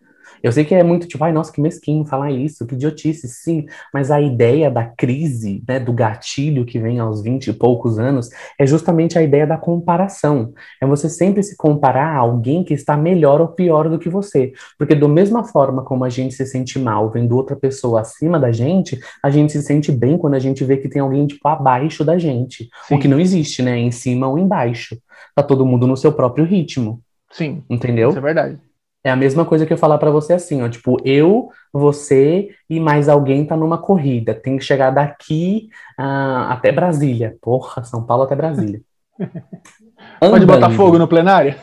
[0.43, 3.65] Eu sei que é muito tipo, ai, nossa, que mesquinho falar isso, que idiotice, sim,
[3.93, 8.29] mas a ideia da crise, né, do gatilho que vem aos 20 e poucos anos,
[8.59, 10.53] é justamente a ideia da comparação.
[10.81, 14.51] É você sempre se comparar a alguém que está melhor ou pior do que você.
[14.77, 18.51] Porque da mesma forma como a gente se sente mal vendo outra pessoa acima da
[18.51, 22.03] gente, a gente se sente bem quando a gente vê que tem alguém, tipo, abaixo
[22.03, 22.69] da gente.
[22.85, 22.95] Sim.
[22.95, 23.77] O que não existe, né?
[23.77, 24.97] Em cima ou embaixo.
[25.33, 27.01] Tá todo mundo no seu próprio ritmo,
[27.31, 28.09] Sim, entendeu?
[28.09, 28.59] isso é verdade.
[29.03, 32.79] É a mesma coisa que eu falar pra você assim, ó, tipo, eu, você e
[32.79, 37.35] mais alguém tá numa corrida, tem que chegar daqui ah, até Brasília.
[37.41, 38.81] Porra, São Paulo até Brasília.
[40.19, 41.55] Pode botar fogo no plenário?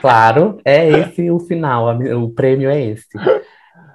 [0.00, 3.06] Claro, é esse o final, o prêmio é esse.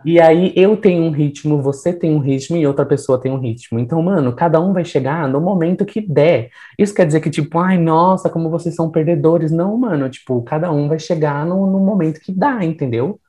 [0.05, 3.39] E aí eu tenho um ritmo, você tem um ritmo e outra pessoa tem um
[3.39, 3.79] ritmo.
[3.79, 6.49] Então, mano, cada um vai chegar no momento que der.
[6.77, 9.51] Isso quer dizer que, tipo, ai, nossa, como vocês são perdedores.
[9.51, 13.19] Não, mano, tipo, cada um vai chegar no, no momento que dá, entendeu?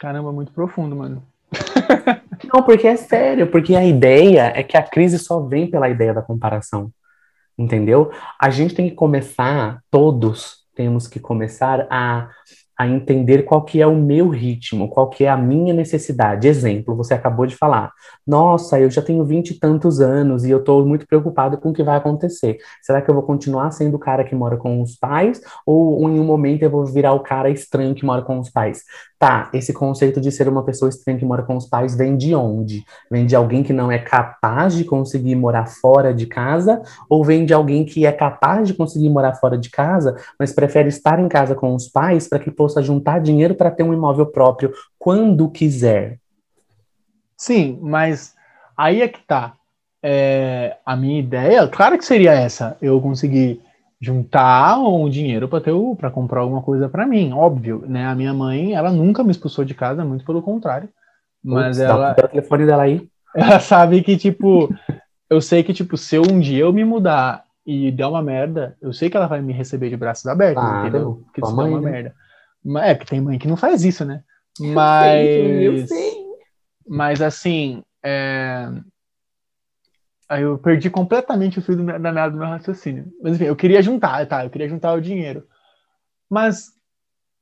[0.00, 1.22] Caramba, muito profundo, mano.
[2.52, 6.12] Não, porque é sério, porque a ideia é que a crise só vem pela ideia
[6.12, 6.90] da comparação.
[7.58, 8.10] Entendeu?
[8.38, 12.28] A gente tem que começar, todos temos que começar a,
[12.78, 16.46] a entender qual que é o meu ritmo, qual que é a minha necessidade.
[16.46, 17.90] Exemplo, você acabou de falar,
[18.26, 21.72] nossa, eu já tenho vinte e tantos anos e eu estou muito preocupado com o
[21.72, 22.58] que vai acontecer.
[22.82, 26.20] Será que eu vou continuar sendo o cara que mora com os pais ou em
[26.20, 28.82] um momento eu vou virar o cara estranho que mora com os pais?
[29.18, 32.34] Tá, esse conceito de ser uma pessoa estranha que mora com os pais vem de
[32.34, 32.84] onde?
[33.10, 37.46] Vem de alguém que não é capaz de conseguir morar fora de casa ou vem
[37.46, 41.28] de alguém que é capaz de conseguir morar fora de casa, mas prefere estar em
[41.28, 45.48] casa com os pais para que possa juntar dinheiro para ter um imóvel próprio quando
[45.48, 46.18] quiser?
[47.38, 48.34] Sim, mas
[48.76, 49.54] aí é que tá.
[50.02, 53.62] É, a minha ideia, claro que seria essa, eu conseguir
[54.00, 58.06] juntar um dinheiro para ter para comprar alguma coisa para mim, óbvio, né?
[58.06, 60.88] A minha mãe, ela nunca me expulsou de casa, muito pelo contrário.
[61.42, 63.08] Mas dá ela, o telefone dela aí.
[63.34, 64.68] ela sabe que tipo,
[65.30, 68.76] eu sei que tipo, se eu um dia eu me mudar e der uma merda,
[68.80, 71.24] eu sei que ela vai me receber de braços abertos, Claro, entendeu?
[71.34, 71.90] Se der mãe, uma né?
[71.90, 72.14] merda.
[72.64, 74.22] Mas é que tem mãe que não faz isso, né?
[74.58, 75.28] Mas
[75.62, 76.14] eu sei.
[76.88, 78.70] mas assim, é...
[80.28, 83.12] aí eu perdi completamente o fio do da meada do meu raciocínio.
[83.22, 84.44] Mas enfim, eu queria juntar, tá?
[84.44, 85.46] Eu queria juntar o dinheiro.
[86.28, 86.76] Mas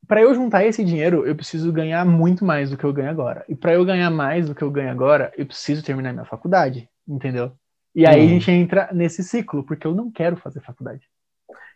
[0.06, 3.44] para eu juntar esse dinheiro, eu preciso ganhar muito mais do que eu ganho agora.
[3.48, 6.88] E para eu ganhar mais do que eu ganho agora, eu preciso terminar minha faculdade,
[7.08, 7.52] entendeu?
[7.94, 8.24] E aí hum.
[8.24, 11.02] a gente entra nesse ciclo, porque eu não quero fazer faculdade.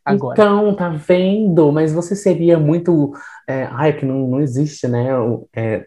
[0.04, 0.34] Agora.
[0.34, 1.70] Então, tá vendo?
[1.70, 3.12] Mas você seria muito.
[3.46, 5.08] É, ai, que não, não existe, né?
[5.54, 5.86] É,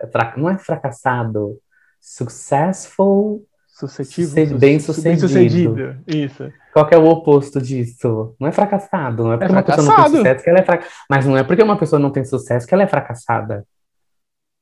[0.00, 1.58] é, não é fracassado.
[2.00, 3.44] Successful.
[3.78, 4.58] Suscetível.
[4.58, 5.08] Bem sucedido.
[5.08, 5.96] Bem sucedido.
[6.04, 6.52] Isso.
[6.72, 8.34] Qual é o oposto disso?
[8.40, 9.22] Não é fracassado.
[9.22, 10.96] Não é porque é uma pessoa não tem sucesso que ela é fracassada.
[11.08, 13.64] Mas não é porque uma pessoa não tem sucesso que ela é fracassada.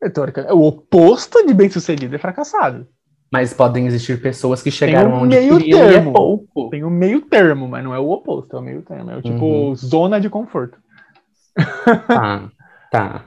[0.03, 2.87] É, o oposto de bem sucedido é fracassado.
[3.33, 6.11] Mas podem existir pessoas que chegaram um onde meio queriam termo.
[6.11, 6.69] é pouco.
[6.69, 9.11] Tem um meio termo, mas não é o oposto, é o meio termo.
[9.11, 9.75] É o tipo uhum.
[9.75, 10.79] zona de conforto.
[12.07, 12.51] Tá,
[12.93, 13.25] tá.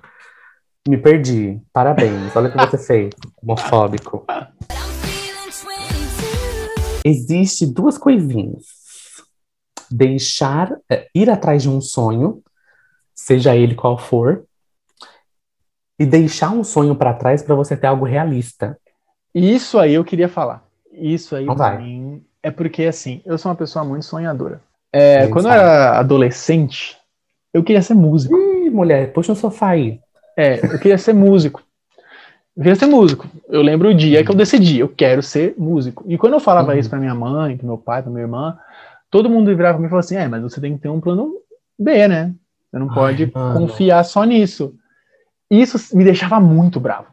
[0.87, 1.59] Me perdi.
[1.73, 2.35] Parabéns.
[2.35, 3.09] Olha o que você fez.
[3.41, 4.23] Homofóbico.
[7.05, 8.65] Existe duas coisinhas.
[9.89, 12.43] Deixar, é, ir atrás de um sonho,
[13.15, 14.45] seja ele qual for,
[15.97, 18.79] e deixar um sonho para trás para você ter algo realista.
[19.33, 20.63] Isso aí eu queria falar.
[20.91, 24.61] Isso aí pra mim é porque, assim, eu sou uma pessoa muito sonhadora.
[24.91, 25.57] É, quando sabe.
[25.57, 26.97] eu era adolescente,
[27.53, 28.35] eu queria ser músico.
[28.35, 29.99] Ih, mulher, puxa no sofá aí.
[30.37, 31.61] É, eu queria ser músico.
[32.59, 33.25] Eu queria ser músico.
[33.47, 36.03] Eu lembro o dia que eu decidi, eu quero ser músico.
[36.05, 36.77] E quando eu falava uhum.
[36.77, 38.59] isso pra minha mãe, pro meu pai, pra minha irmã,
[39.09, 40.99] todo mundo virava pra mim e falava assim: é, mas você tem que ter um
[40.99, 41.35] plano
[41.79, 42.35] B, né?
[42.69, 44.75] Você não pode Ai, confiar só nisso.
[45.49, 47.07] Isso me deixava muito bravo.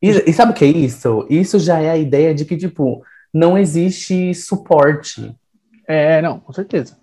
[0.00, 1.26] E, e sabe o que é isso?
[1.28, 3.02] Isso já é a ideia de que, tipo,
[3.34, 5.34] não existe suporte.
[5.88, 6.96] É, não, com certeza.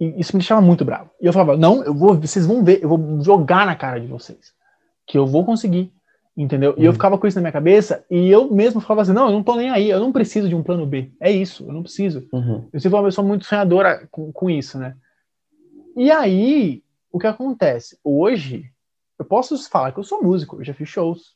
[0.00, 1.10] E isso me deixava muito bravo.
[1.20, 4.06] E eu falava, não, eu vou, vocês vão ver, eu vou jogar na cara de
[4.06, 4.52] vocês.
[5.04, 5.92] Que eu vou conseguir.
[6.42, 6.70] Entendeu?
[6.70, 6.76] Uhum.
[6.78, 6.94] E eu uhum.
[6.94, 9.56] ficava com isso na minha cabeça e eu mesmo falava assim: não, eu não tô
[9.56, 11.12] nem aí, eu não preciso de um plano B.
[11.20, 12.26] É isso, eu não preciso.
[12.32, 12.66] Uhum.
[12.72, 14.96] Eu sempre fui uma pessoa muito sonhadora com, com isso, né?
[15.94, 17.98] E aí, o que acontece?
[18.02, 18.64] Hoje,
[19.18, 21.34] eu posso falar que eu sou músico, eu já fiz shows,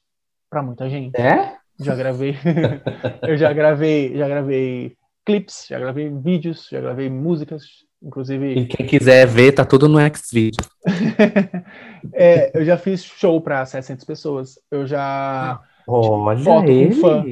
[0.48, 1.20] para muita gente.
[1.20, 1.54] É?
[1.78, 2.34] Já gravei,
[3.28, 7.64] eu já gravei, já gravei clips, já gravei vídeos, já gravei músicas,
[8.04, 8.54] inclusive.
[8.54, 10.64] E quem quiser ver, tá tudo no Xvideo.
[12.12, 14.58] é, eu já fiz show para 700 pessoas.
[14.70, 16.94] Eu já Olha foto ele.
[16.94, 17.24] fã.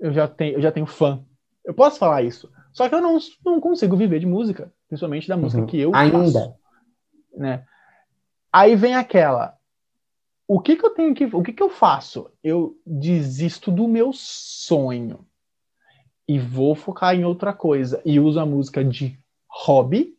[0.00, 1.22] Eu já tenho, eu já tenho fã.
[1.64, 2.50] Eu posso falar isso.
[2.72, 5.66] Só que eu não, não consigo viver de música, principalmente da música uhum.
[5.66, 6.18] que eu Ainda.
[6.18, 6.54] faço.
[7.36, 7.64] Né?
[8.52, 9.56] Aí vem aquela,
[10.46, 11.24] o que, que eu tenho que.
[11.24, 12.30] O que, que eu faço?
[12.42, 15.26] Eu desisto do meu sonho
[16.28, 19.18] e vou focar em outra coisa e uso a música de
[19.54, 20.14] hobby,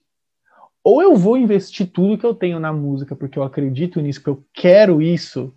[0.84, 4.30] ou eu vou investir tudo que eu tenho na música porque eu acredito nisso, que
[4.30, 5.54] eu quero isso,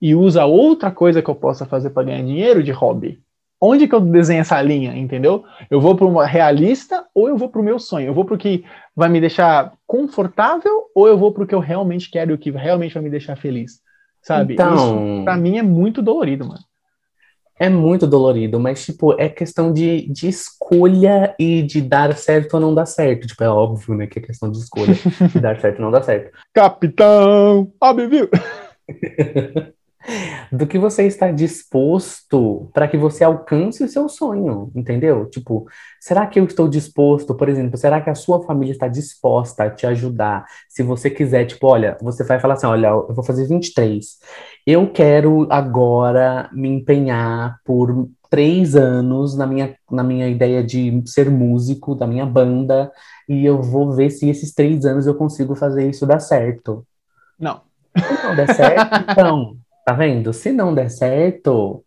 [0.00, 3.22] e usa outra coisa que eu possa fazer para ganhar dinheiro de hobby.
[3.60, 5.44] Onde que eu desenho essa linha, entendeu?
[5.70, 8.08] Eu vou para uma realista ou eu vou para o meu sonho?
[8.08, 8.64] Eu vou para o que
[8.94, 12.38] vai me deixar confortável ou eu vou para o que eu realmente quero e o
[12.38, 13.80] que realmente vai me deixar feliz?
[14.20, 14.54] Sabe?
[14.54, 16.60] Então, Isso, pra mim é muito dolorido, mano.
[17.58, 22.60] É muito dolorido, mas, tipo, é questão de, de escolha e de dar certo ou
[22.60, 23.26] não dar certo.
[23.26, 24.94] Tipo, é óbvio, né, que é questão de escolha,
[25.32, 26.36] de dar certo ou não dar certo.
[26.52, 27.72] Capitão!
[27.80, 28.28] Óbvio!
[30.50, 35.26] do que você está disposto para que você alcance o seu sonho, entendeu?
[35.26, 35.66] Tipo,
[36.00, 39.70] será que eu estou disposto, por exemplo, será que a sua família está disposta a
[39.70, 40.44] te ajudar?
[40.68, 44.18] Se você quiser, tipo, olha, você vai falar assim, olha, eu vou fazer 23.
[44.66, 51.30] Eu quero agora me empenhar por três anos na minha, na minha ideia de ser
[51.30, 52.90] músico da minha banda
[53.28, 56.86] e eu vou ver se esses três anos eu consigo fazer isso dar certo.
[57.38, 57.60] Não.
[58.24, 60.32] Não der certo, então, Tá vendo?
[60.32, 61.84] Se não der certo,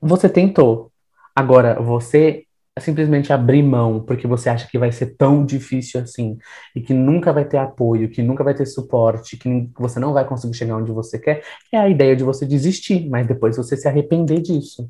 [0.00, 0.92] você tentou.
[1.34, 2.44] Agora, você
[2.78, 6.38] simplesmente abrir mão porque você acha que vai ser tão difícil assim
[6.74, 10.24] e que nunca vai ter apoio, que nunca vai ter suporte, que você não vai
[10.24, 11.42] conseguir chegar onde você quer,
[11.72, 14.88] é a ideia de você desistir, mas depois você se arrepender disso.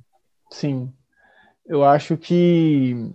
[0.51, 0.93] Sim.
[1.67, 3.13] Eu acho que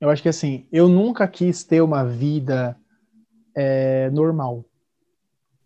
[0.00, 2.76] eu acho que assim, eu nunca quis ter uma vida
[3.54, 4.64] é, normal.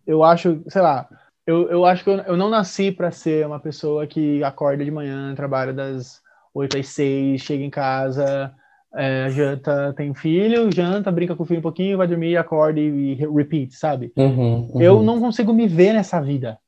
[0.07, 1.09] Eu acho, sei lá,
[1.51, 4.91] eu, eu acho que eu, eu não nasci para ser uma pessoa que acorda de
[4.91, 6.21] manhã, trabalha das
[6.55, 8.55] 8 às 6, chega em casa,
[8.95, 13.13] é, janta, tem filho, janta, brinca com o filho um pouquinho, vai dormir, acorda e,
[13.13, 14.13] e repeat, sabe?
[14.17, 14.81] Uhum, uhum.
[14.81, 16.59] Eu não consigo me ver nessa vida.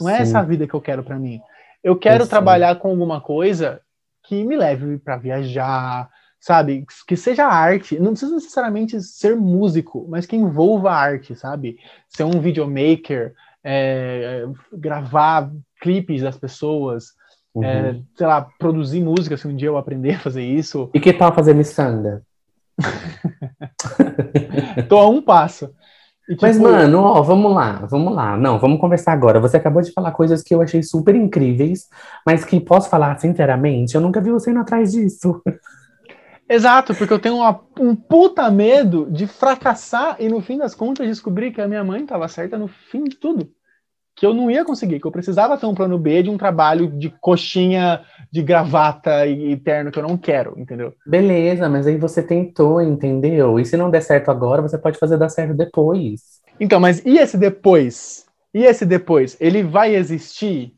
[0.00, 0.22] Não é Sim.
[0.22, 1.40] essa vida que eu quero para mim.
[1.82, 3.80] Eu quero trabalhar com alguma coisa
[4.24, 6.10] que me leve para viajar,
[6.40, 6.84] sabe?
[7.06, 7.98] Que seja arte.
[7.98, 11.78] Não precisa necessariamente ser músico, mas que envolva arte, sabe?
[12.08, 13.34] Ser um videomaker,
[13.68, 15.50] é, gravar
[15.80, 17.06] clipes das pessoas,
[17.52, 17.64] uhum.
[17.64, 20.88] é, sei lá, produzir música, se um dia eu aprender a fazer isso.
[20.94, 22.22] E que tal fazer miçanga?
[24.88, 25.74] Tô a um passo.
[26.28, 28.36] E, tipo, Mas, mano, ó, vamos lá, vamos lá.
[28.36, 29.40] Não, vamos conversar agora.
[29.40, 31.88] Você acabou de falar coisas que eu achei super incríveis,
[32.24, 35.42] mas que posso falar sinceramente, eu nunca vi você indo atrás disso.
[36.48, 41.06] Exato, porque eu tenho uma- um puta medo de fracassar e no fim das contas
[41.06, 43.48] descobrir que a minha mãe estava certa no fim de tudo.
[44.16, 46.88] Que eu não ia conseguir, que eu precisava ter um plano B de um trabalho
[46.88, 48.00] de coxinha,
[48.32, 50.94] de gravata e, e terno que eu não quero, entendeu?
[51.06, 53.60] Beleza, mas aí você tentou, entendeu?
[53.60, 56.40] E se não der certo agora, você pode fazer dar certo depois.
[56.58, 58.24] Então, mas e esse depois?
[58.54, 59.36] E esse depois?
[59.38, 60.72] Ele vai existir?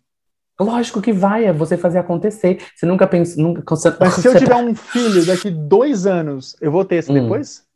[0.61, 2.59] Lógico que vai, é você fazer acontecer.
[2.75, 3.63] Você nunca pensou, nunca.
[3.69, 7.23] Você, Mas se eu tiver um filho daqui dois anos, eu vou ter esse Hum.
[7.23, 7.68] depois?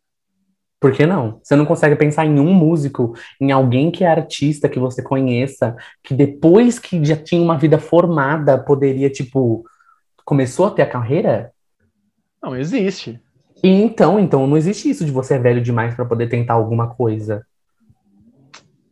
[0.83, 1.38] Por que não?
[1.40, 5.77] Você não consegue pensar em um músico, em alguém que é artista que você conheça,
[6.03, 9.64] que depois que já tinha uma vida formada, poderia, tipo,
[10.25, 11.53] começou a ter a carreira?
[12.42, 13.21] Não, existe.
[13.62, 16.88] E então, então não existe isso de você é velho demais para poder tentar alguma
[16.88, 17.47] coisa.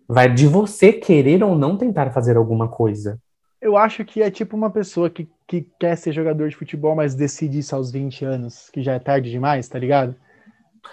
[0.06, 3.18] Vai de você querer ou não tentar fazer alguma coisa.
[3.60, 7.16] Eu acho que é tipo uma pessoa que, que quer ser jogador de futebol, mas
[7.16, 10.14] decide isso aos 20 anos, que já é tarde demais, tá ligado?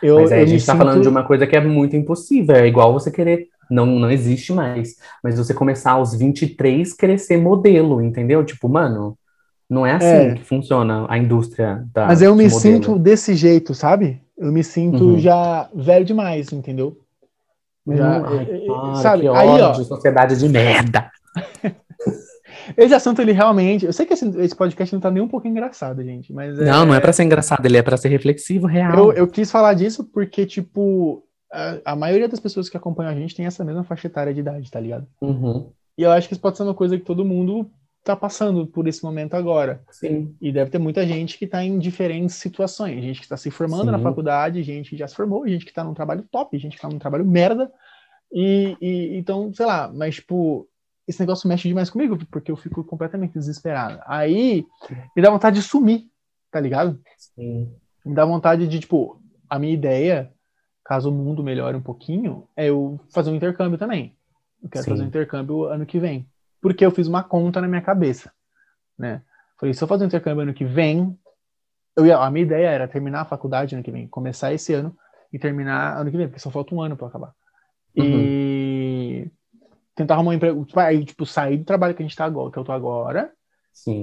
[0.02, 2.56] Eu, Mas aí a gente tá sinto- falando de uma coisa que é muito impossível.
[2.56, 3.48] É igual você querer.
[3.70, 4.96] Não, não existe mais.
[5.24, 8.44] Mas você começar aos 23, querer ser modelo, entendeu?
[8.46, 9.18] Tipo, mano,
[9.70, 10.34] não é assim É.
[10.36, 12.06] que funciona a indústria da.
[12.08, 12.60] Mas eu me modelo.
[12.62, 14.22] sinto desse jeito, sabe?
[14.38, 15.20] Eu me sinto Uhum.
[15.20, 16.98] já velho demais, entendeu?
[17.90, 19.22] Já, Hum, ai, é, é, cara, sabe?
[19.24, 21.10] que Aí, ó, ódio, sociedade de merda.
[22.76, 23.86] esse assunto ele realmente.
[23.86, 26.66] Eu sei que esse, esse podcast não tá nem um pouco engraçado, gente, mas é,
[26.66, 28.98] Não, não é pra ser engraçado, ele é pra ser reflexivo, real.
[28.98, 33.16] Eu, eu quis falar disso porque, tipo, a, a maioria das pessoas que acompanham a
[33.16, 35.08] gente tem essa mesma faixa etária de idade, tá ligado?
[35.22, 37.70] Uhum, E eu acho que isso pode ser uma coisa que todo mundo
[38.04, 39.82] tá passando por esse momento agora.
[39.92, 40.34] sim.
[40.40, 43.02] E deve ter muita gente que está em diferentes situações.
[43.04, 44.04] Gente que está se formando na Sim.
[44.04, 46.88] faculdade, gente que já se formou, gente que está num trabalho top, gente que está
[46.88, 47.70] num trabalho merda.
[48.32, 50.68] E, e- então, sei lá, mas tipo,
[51.08, 54.00] esse negócio mexe demais comigo, porque eu fico completamente desesperado.
[54.06, 54.66] Aí
[55.16, 56.10] me dá vontade de sumir,
[56.52, 57.00] tá ligado?
[57.18, 57.74] sim.
[58.06, 60.32] Me dá vontade de, tipo, a minha ideia,
[60.84, 64.16] caso o mundo melhore um pouquinho, é eu fazer um intercâmbio também.
[64.64, 64.92] Eu quero Sim.
[64.92, 66.28] fazer um intercâmbio ano que vem.
[66.62, 68.32] Porque eu fiz uma conta na minha cabeça,
[68.98, 69.22] né?
[69.60, 71.18] Falei, se eu fazer um intercâmbio ano que vem,
[71.96, 74.96] eu ia, a minha ideia era terminar a faculdade ano que vem, começar esse ano
[75.32, 77.34] e terminar ano que vem, porque só falta um ano para acabar.
[77.96, 78.02] E
[79.98, 82.52] tentar arrumar um emprego, tipo, aí, tipo, sair do trabalho que a gente tá agora,
[82.52, 83.34] que eu tô agora.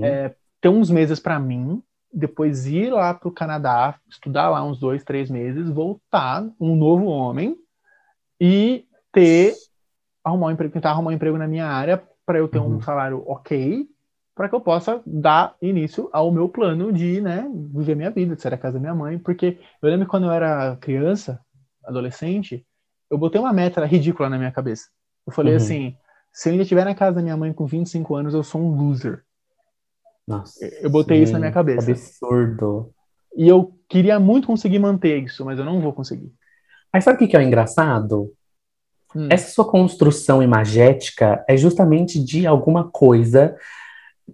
[0.03, 5.05] É, ter uns meses para mim, depois ir lá pro Canadá, estudar lá uns dois,
[5.05, 7.57] três meses, voltar um novo homem
[8.41, 9.55] e ter
[10.25, 12.83] arrumar um emprego, tentar arrumar um emprego na minha área para eu ter um Uhum.
[12.83, 13.89] salário ok,
[14.35, 18.43] para que eu possa dar início ao meu plano de, né, viver minha vida, de
[18.43, 21.41] sair da casa da minha mãe, porque eu lembro que quando eu era criança,
[21.85, 22.67] adolescente,
[23.11, 24.89] eu botei uma meta ridícula na minha cabeça.
[25.27, 25.57] Eu falei Uhum.
[25.57, 25.97] assim,
[26.33, 28.77] se eu ainda estiver na casa da minha mãe com 25 anos, eu sou um
[28.77, 29.23] loser.
[30.27, 31.91] Nossa, eu botei isso na minha cabeça.
[31.91, 32.91] Absurdo.
[33.37, 36.33] E eu queria muito conseguir manter isso, mas eu não vou conseguir.
[36.93, 38.33] Mas sabe o que que é o engraçado?
[39.15, 39.29] Hum.
[39.31, 43.57] Essa sua construção imagética é justamente de alguma coisa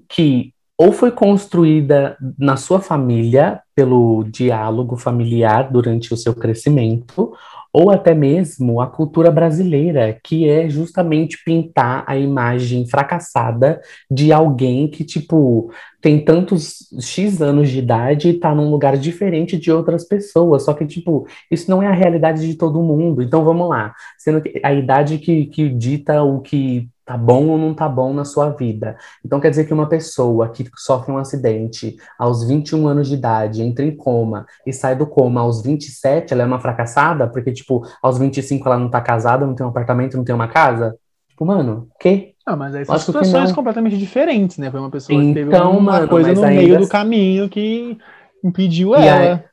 [0.09, 7.35] que ou foi construída na sua família pelo diálogo familiar durante o seu crescimento,
[7.73, 13.81] ou até mesmo a cultura brasileira, que é justamente pintar a imagem fracassada
[14.11, 19.57] de alguém que, tipo, tem tantos X anos de idade e tá num lugar diferente
[19.59, 20.65] de outras pessoas.
[20.65, 23.23] Só que, tipo, isso não é a realidade de todo mundo.
[23.23, 23.95] Então vamos lá.
[24.19, 28.25] Sendo a idade que, que dita o que tá bom ou não tá bom na
[28.25, 28.97] sua vida.
[29.25, 33.63] Então quer dizer que uma pessoa que sofre um acidente aos 21 anos de idade,
[33.63, 37.27] entra em coma e sai do coma aos 27, ela é uma fracassada?
[37.27, 40.47] Porque, tipo, aos 25 ela não tá casada, não tem um apartamento, não tem uma
[40.47, 40.97] casa?
[41.29, 42.33] Tipo, mano, que?
[42.47, 44.71] Ah, mas aí são Acho situações completamente diferentes, né?
[44.71, 47.99] Foi uma pessoa que teve Então, uma mano, coisa no meio do caminho que
[48.45, 49.35] impediu E ela.
[49.35, 49.45] aí-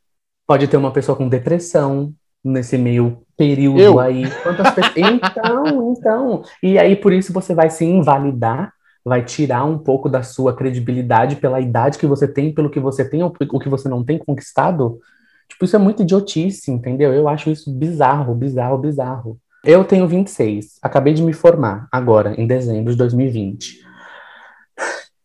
[0.45, 2.13] Pode ter uma pessoa com depressão
[2.47, 3.99] nesse meio período Eu?
[3.99, 4.23] aí.
[4.43, 4.95] Quantas pessoas...
[4.97, 6.43] Então, então.
[6.61, 8.73] E aí, por isso, você vai se invalidar,
[9.05, 13.07] vai tirar um pouco da sua credibilidade pela idade que você tem, pelo que você
[13.07, 14.99] tem ou o que você não tem conquistado.
[15.47, 17.13] Tipo, isso é muito idiotice, entendeu?
[17.13, 19.39] Eu acho isso bizarro, bizarro, bizarro.
[19.63, 23.86] Eu tenho 26, acabei de me formar agora, em dezembro de 2020.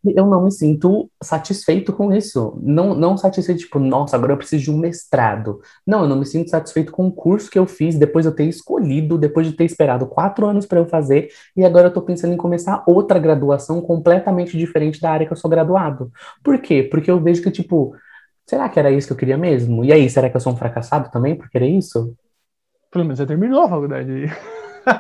[0.05, 2.59] Eu não me sinto satisfeito com isso.
[2.61, 5.61] Não, não satisfeito, tipo, nossa, agora eu preciso de um mestrado.
[5.87, 8.35] Não, eu não me sinto satisfeito com o curso que eu fiz depois de eu
[8.35, 12.03] ter escolhido, depois de ter esperado quatro anos para eu fazer, e agora eu tô
[12.03, 16.11] pensando em começar outra graduação completamente diferente da área que eu sou graduado.
[16.43, 16.83] Por quê?
[16.83, 17.95] Porque eu vejo que, tipo,
[18.45, 19.85] será que era isso que eu queria mesmo?
[19.85, 22.13] E aí, será que eu sou um fracassado também por querer isso?
[22.91, 24.27] Pelo menos você terminou a faculdade.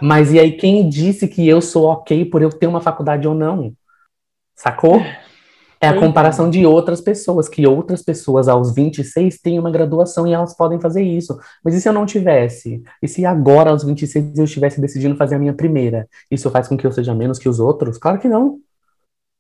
[0.01, 3.35] Mas e aí, quem disse que eu sou ok por eu ter uma faculdade ou
[3.35, 3.75] não?
[4.63, 5.03] Sacou?
[5.81, 10.33] É a comparação de outras pessoas, que outras pessoas aos 26 têm uma graduação e
[10.33, 11.37] elas podem fazer isso.
[11.65, 12.81] Mas e se eu não tivesse?
[13.03, 16.09] E se agora, aos 26, eu estivesse decidindo fazer a minha primeira?
[16.31, 17.99] Isso faz com que eu seja menos que os outros?
[17.99, 18.61] Claro que não.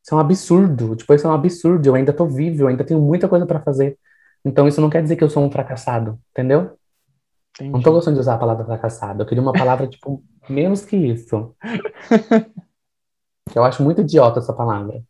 [0.02, 0.96] Isso é um absurdo.
[0.96, 1.86] Tipo, isso é um absurdo.
[1.86, 3.96] Eu ainda tô vivo, eu ainda tenho muita coisa pra fazer.
[4.44, 6.76] Então isso não quer dizer que eu sou um fracassado, entendeu?
[7.60, 7.84] Não Entendi.
[7.84, 9.22] tô gostando de usar a palavra fracassado.
[9.22, 11.54] Eu queria uma palavra, tipo, menos que isso.
[13.54, 15.02] Eu acho muito idiota essa palavra.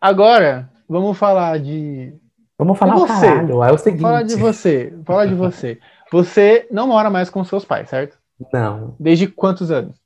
[0.00, 2.14] Agora, vamos falar de.
[2.58, 3.26] Vamos falar E o você?
[3.26, 3.64] caralho.
[3.64, 4.02] É o seguinte.
[4.02, 4.98] Falar de você.
[5.04, 5.80] Falar de você.
[6.10, 8.18] Você não mora mais com seus pais, certo?
[8.52, 8.96] Não.
[8.98, 9.96] Desde quantos anos?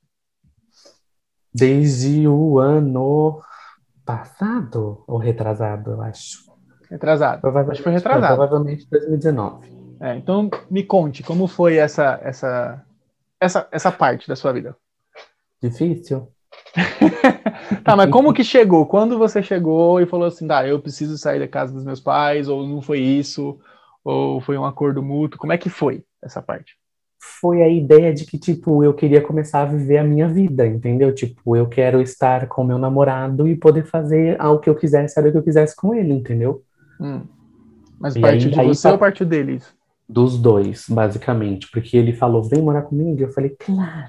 [1.53, 3.41] Desde o ano
[4.05, 6.51] passado ou retrasado, eu acho.
[6.89, 7.41] Retrasado.
[7.41, 8.35] Provavelmente, Acho que foi retrasado.
[8.35, 9.97] Provavelmente 2019.
[9.99, 12.83] É, então, me conte, como foi essa, essa,
[13.39, 14.75] essa, essa parte da sua vida?
[15.61, 16.27] Difícil?
[17.83, 18.85] Tá, mas como que chegou?
[18.85, 22.47] Quando você chegou e falou assim, tá, eu preciso sair da casa dos meus pais,
[22.47, 23.59] ou não foi isso,
[24.03, 25.39] ou foi um acordo mútuo?
[25.39, 26.75] Como é que foi essa parte?
[27.41, 31.13] Foi a ideia de que, tipo, eu queria começar a viver a minha vida, entendeu?
[31.13, 35.29] Tipo, eu quero estar com meu namorado e poder fazer o que eu quisesse, era
[35.29, 36.61] o que eu quisesse com ele, entendeu?
[36.99, 37.21] Hum.
[37.99, 39.73] Mas E partiu aí- de aí você tá- ou partiu deles?
[40.07, 41.69] Dos dois, basicamente.
[41.71, 43.21] Porque ele falou, vem morar comigo.
[43.21, 44.07] Eu falei, claro.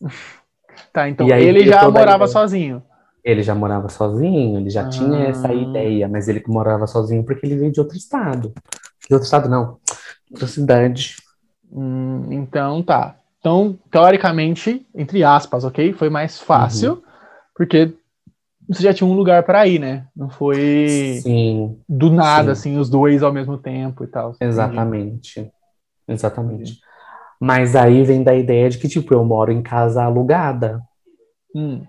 [0.92, 2.28] Tá, então E aí ele já morava ideia.
[2.28, 2.82] sozinho.
[3.24, 5.54] Ele já morava sozinho, ele já tinha essa Ah.
[5.54, 8.52] ideia, mas ele morava sozinho porque ele veio de outro estado.
[9.08, 9.78] De outro estado, não.
[10.30, 11.16] Outra cidade.
[11.72, 13.16] Hum, então tá.
[13.40, 15.92] Então, teoricamente, entre aspas, ok?
[15.92, 17.02] Foi mais fácil, Uhum.
[17.54, 17.92] porque
[18.68, 20.06] você já tinha um lugar para ir, né?
[20.16, 20.86] Não foi
[21.20, 22.60] Sim, do nada, Sim.
[22.72, 24.34] assim, os dois ao mesmo tempo e tal.
[24.40, 25.50] exatamente.
[26.08, 26.80] Exatamente.
[27.40, 30.82] Mas aí vem da ideia de que, tipo, eu moro em casa alugada.
[31.54, 31.82] Hum,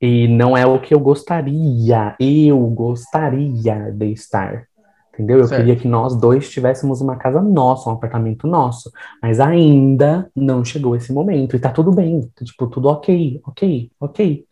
[0.00, 2.16] E não é o que eu gostaria.
[2.18, 4.66] Eu gostaria de estar.
[5.12, 5.38] Entendeu?
[5.40, 5.60] Eu Certo.
[5.60, 8.90] queria que nós dois tivéssemos uma casa nossa, um apartamento nosso.
[9.22, 11.54] Mas ainda não chegou esse momento.
[11.54, 12.22] E tá tudo bem.
[12.34, 14.46] Tá, Tipo, tudo ok, ok, ok.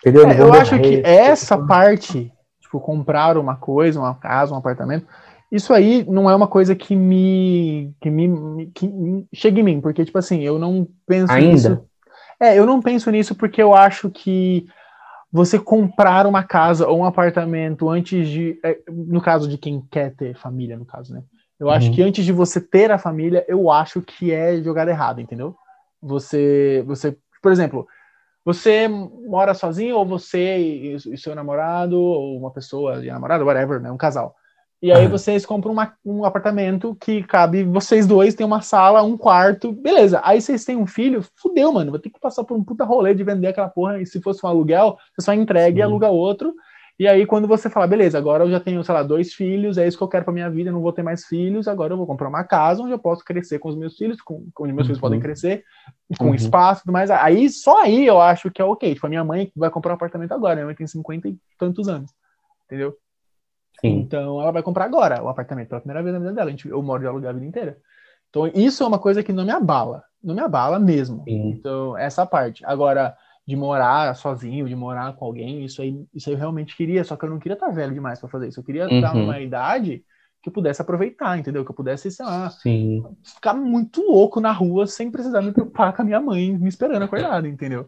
[0.00, 0.28] Entendeu?
[0.28, 5.06] É, eu acho que essa parte, tipo, comprar uma coisa, uma casa, um apartamento,
[5.50, 8.88] isso aí não é uma coisa que me, que me, que
[9.32, 11.70] chega em mim, porque, tipo assim, eu não penso Ainda?
[11.70, 11.86] nisso.
[12.40, 14.66] É, eu não penso nisso porque eu acho que
[15.32, 20.14] você comprar uma casa ou um apartamento antes de, é, no caso de quem quer
[20.14, 21.22] ter família, no caso, né?
[21.58, 21.94] Eu acho Uhum.
[21.94, 25.54] que antes de você ter a família, eu acho que é jogada errada, entendeu?
[26.00, 27.86] Você, você, por exemplo,
[28.44, 33.80] você mora sozinho ou você e, e seu namorado ou uma pessoa de namorado, whatever,
[33.80, 34.34] né, um casal.
[34.82, 39.14] E aí vocês compram uma- um apartamento que cabe vocês dois, tem uma sala, um
[39.16, 40.20] quarto, beleza.
[40.24, 43.14] Aí vocês têm um filho, fudeu, mano, vai ter que passar por um puta rolê
[43.14, 45.82] de vender aquela porra, e se fosse um aluguel, você só entrega e Sim.
[45.82, 46.54] aluga outro.
[46.98, 49.86] E aí quando você fala, beleza, agora eu já tenho, sei lá, dois filhos, é
[49.86, 52.06] isso que eu quero pra minha vida, não vou ter mais filhos, agora eu vou
[52.06, 54.98] comprar uma casa onde eu posso crescer com os meus filhos, com, os meus filhos
[54.98, 55.00] Uhum.
[55.00, 55.62] podem crescer,
[56.18, 56.34] com Uhum.
[56.34, 57.10] espaço e tudo mais.
[57.10, 58.94] Aí, só aí eu acho que é ok.
[58.94, 61.86] Tipo, a minha mãe vai comprar um apartamento agora, minha mãe tem 50 e tantos
[61.88, 62.10] anos,
[62.66, 62.94] entendeu?
[63.80, 64.00] Sim.
[64.00, 66.48] Então ela vai comprar agora o apartamento pela primeira vez na vida dela.
[66.48, 67.78] A gente, eu moro de alugar a vida inteira.
[68.28, 70.02] Então isso é uma coisa que não me abala.
[70.22, 71.24] Não me abala mesmo.
[71.24, 71.50] Sim.
[71.50, 72.64] Então, essa parte.
[72.66, 73.16] Agora,
[73.46, 77.16] de morar sozinho, de morar com alguém, isso aí, isso aí eu realmente queria, só
[77.16, 78.60] que eu não queria estar velho demais para fazer isso.
[78.60, 79.22] Eu queria estar Uhum.
[79.22, 80.04] numa idade
[80.42, 81.64] que eu pudesse aproveitar, entendeu?
[81.64, 83.02] Que eu pudesse, sei lá, Sim.
[83.24, 87.02] ficar muito louco na rua sem precisar me preocupar com a minha mãe me esperando
[87.02, 87.86] acordado, entendeu?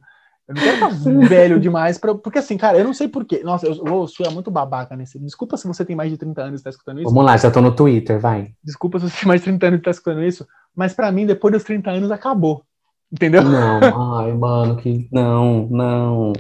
[0.53, 2.15] Eu não quero estar velho demais pra.
[2.15, 3.43] Porque assim, cara, eu não sei porquê.
[3.45, 5.19] Nossa, eu vou suar muito babaca nesse.
[5.19, 7.09] Desculpa se você tem mais de 30 anos e tá escutando isso.
[7.09, 8.51] Vamos lá, já tô no Twitter, vai.
[8.63, 10.47] Desculpa se você tem mais de 30 anos e tá escutando isso.
[10.75, 12.63] Mas pra mim, depois dos 30 anos, acabou.
[13.13, 13.43] Entendeu?
[13.43, 15.09] Não, ai, mano, que.
[15.13, 16.33] Não, não.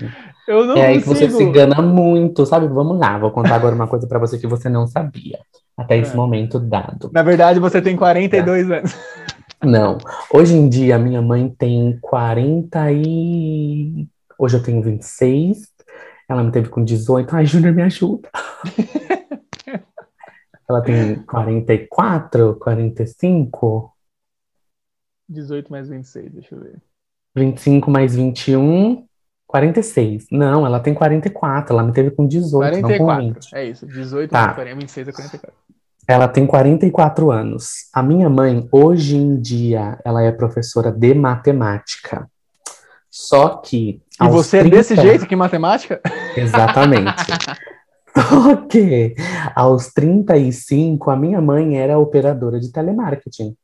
[0.49, 2.67] Eu não É aí que você se engana muito, sabe?
[2.67, 5.39] Vamos lá, vou contar agora uma coisa pra você que você não sabia.
[5.77, 6.17] Até esse É.
[6.17, 7.11] momento dado.
[7.13, 8.95] Na verdade, você tem 42 anos.
[9.65, 9.99] Não.
[10.33, 14.09] Hoje em dia, minha mãe tem 40 e.
[14.39, 15.73] Hoje eu tenho 26.
[16.29, 17.35] Ela me teve com 18.
[17.35, 18.29] Ai, Júnior, me ajuda.
[20.69, 23.93] Ela tem 44, 45.
[25.29, 26.83] 18 mais 26, deixa eu ver.
[27.37, 29.07] 25 mais 21,
[29.47, 30.27] 46.
[30.31, 31.75] Não, ela tem 44.
[31.75, 33.35] Ela me teve com 18, não com 44.
[33.35, 33.55] 20.
[33.55, 33.87] É isso.
[33.87, 34.43] 18 Tá.
[34.45, 35.53] mais 40, 26 é 44.
[36.13, 37.89] Ela tem 44 anos.
[37.91, 42.31] A minha mãe, hoje em dia, ela é professora de matemática.
[43.11, 44.03] Só que.
[44.21, 46.03] E você é 30 desse jeito que em matemática?
[46.37, 47.15] Exatamente.
[48.15, 49.15] Só que
[49.55, 53.57] aos 35, a minha mãe era operadora de telemarketing.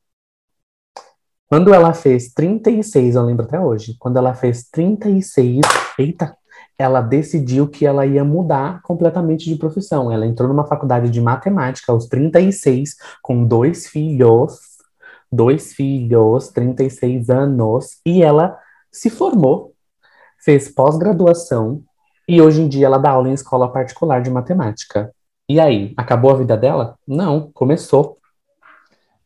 [1.51, 5.61] Quando ela fez 36, eu lembro até hoje, quando ela fez 36,
[5.99, 6.34] eita,
[6.79, 10.12] ela decidiu que ela ia mudar completamente de profissão.
[10.12, 14.61] Ela entrou numa faculdade de matemática aos 36, com dois filhos,
[15.31, 18.57] dois filhos, 36 anos, e ela
[18.93, 19.74] se formou,
[20.39, 21.83] fez pós-graduação,
[22.29, 25.12] e hoje em dia ela dá aula em escola particular de matemática.
[25.49, 26.97] E aí, acabou a vida dela?
[27.07, 28.18] Não, começou.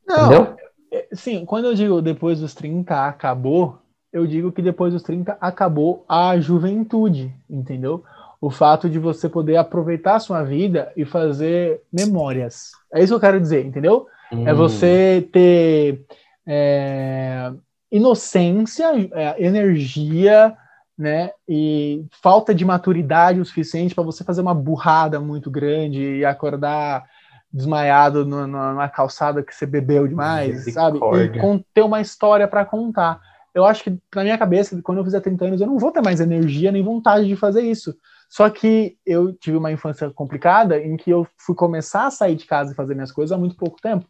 [0.06, 0.56] Não, Entendeu?
[0.90, 3.81] É, sim, quando eu digo depois dos 30 acabou,
[4.12, 8.04] eu digo que depois dos 30 acabou a juventude, entendeu?
[8.40, 12.72] O fato de você poder aproveitar a sua vida e fazer memórias.
[12.92, 14.06] É isso que eu quero dizer, entendeu?
[14.30, 14.48] É hum.
[14.48, 16.04] É você ter
[16.46, 17.52] é,
[17.90, 20.54] inocência, é, energia,
[20.98, 21.30] né?
[21.48, 27.04] E falta de maturidade o suficiente para você fazer uma burrada muito grande e acordar
[27.52, 30.98] desmaiado no, no, numa calçada que você bebeu demais, sabe?
[30.98, 33.20] E ter uma história para contar.
[33.54, 36.00] Eu acho que, na minha cabeça, quando eu fizer 30 anos, eu não vou ter
[36.00, 37.94] mais energia nem vontade de fazer isso.
[38.28, 42.46] Só que eu tive uma infância complicada em que eu fui começar a sair de
[42.46, 44.06] casa e fazer minhas coisas há muito pouco tempo.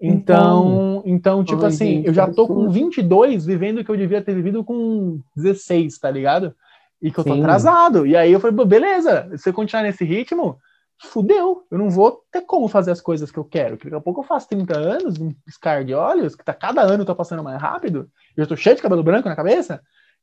[0.00, 3.90] Então, então, então tipo Ai, assim, gente, eu já tô com 22 vivendo o que
[3.90, 6.54] eu devia ter vivido com 16, tá ligado?
[7.02, 7.40] E que eu tô Sim.
[7.40, 8.06] atrasado.
[8.06, 10.58] E aí eu falei, beleza, se eu continuar nesse ritmo,
[11.02, 13.76] fudeu, eu não vou ter como fazer as coisas que eu quero.
[13.76, 17.04] Daqui a pouco eu faço 30 anos, um piscar de olhos, que tá cada ano
[17.04, 19.82] tá passando mais rápido, eu tô cheio de cabelo branco na cabeça,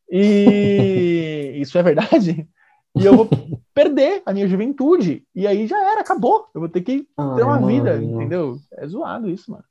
[0.10, 2.48] e isso é verdade.
[2.96, 3.30] E eu vou
[3.74, 5.24] perder a minha juventude.
[5.36, 6.48] E aí já era, acabou.
[6.54, 7.68] Eu vou ter que Ai, ter uma mano.
[7.68, 8.58] vida, entendeu?
[8.74, 9.64] É zoado isso, mano.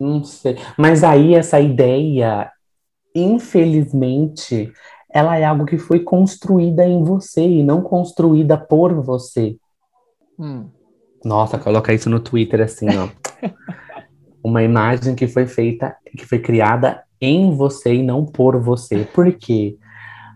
[0.00, 0.56] Não sei.
[0.78, 2.50] Mas aí essa ideia,
[3.14, 4.72] infelizmente,
[5.10, 9.56] ela é algo que foi construída em você e não construída por você.
[10.38, 10.68] Hum.
[11.24, 13.08] Nossa, coloca isso no Twitter assim, ó.
[14.42, 19.04] Uma imagem que foi feita, que foi criada em você e não por você.
[19.04, 19.78] Por quê?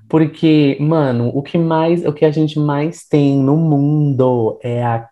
[0.09, 5.07] Porque, mano, o que mais, o que a gente mais tem no mundo é a,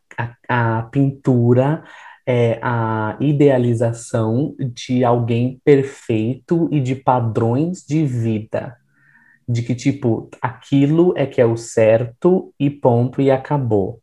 [0.49, 1.84] a, a pintura,
[2.26, 8.76] é a idealização de alguém perfeito e de padrões de vida.
[9.47, 14.01] De que, tipo, aquilo é que é o certo e ponto e acabou.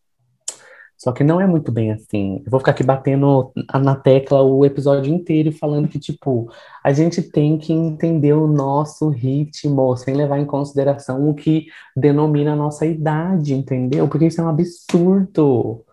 [1.04, 2.41] Só que não é muito bem assim.
[2.45, 6.49] Eu vou ficar aqui batendo na tecla o episódio inteiro falando que, tipo,
[6.82, 12.54] a gente tem que entender o nosso ritmo, sem levar em consideração o que denomina
[12.54, 14.08] a nossa idade, entendeu?
[14.08, 15.84] Porque isso é um absurdo.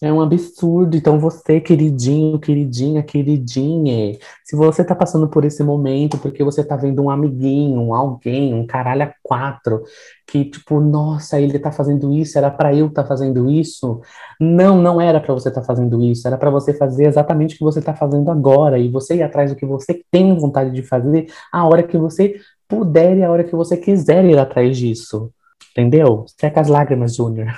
[0.00, 0.96] É um absurdo.
[0.96, 6.76] Então, você, queridinho, queridinha, queridinha, se você tá passando por esse momento porque você tá
[6.76, 9.82] vendo um amiguinho, um alguém, um caralho a quatro,
[10.26, 14.00] que tipo, nossa, ele tá fazendo isso, era para eu estar tá fazendo isso.
[14.40, 17.58] Não, não era para você estar tá fazendo isso, era para você fazer exatamente o
[17.58, 20.82] que você tá fazendo agora e você ir atrás do que você tem vontade de
[20.82, 22.36] fazer a hora que você
[22.68, 25.32] puder e a hora que você quiser ir atrás disso.
[25.78, 26.24] Entendeu?
[26.36, 27.52] Seca as lágrimas, Júnior.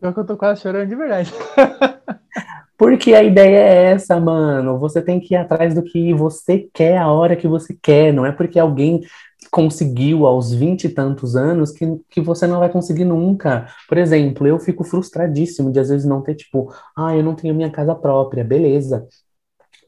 [0.00, 1.32] Pior que eu tô quase chorando de verdade.
[2.78, 4.78] Porque a ideia é essa, mano.
[4.78, 8.12] Você tem que ir atrás do que você quer a hora que você quer.
[8.12, 9.00] Não é porque alguém
[9.50, 13.66] conseguiu aos vinte e tantos anos que, que você não vai conseguir nunca.
[13.88, 17.56] Por exemplo, eu fico frustradíssimo de às vezes não ter, tipo, ah, eu não tenho
[17.56, 19.04] minha casa própria, beleza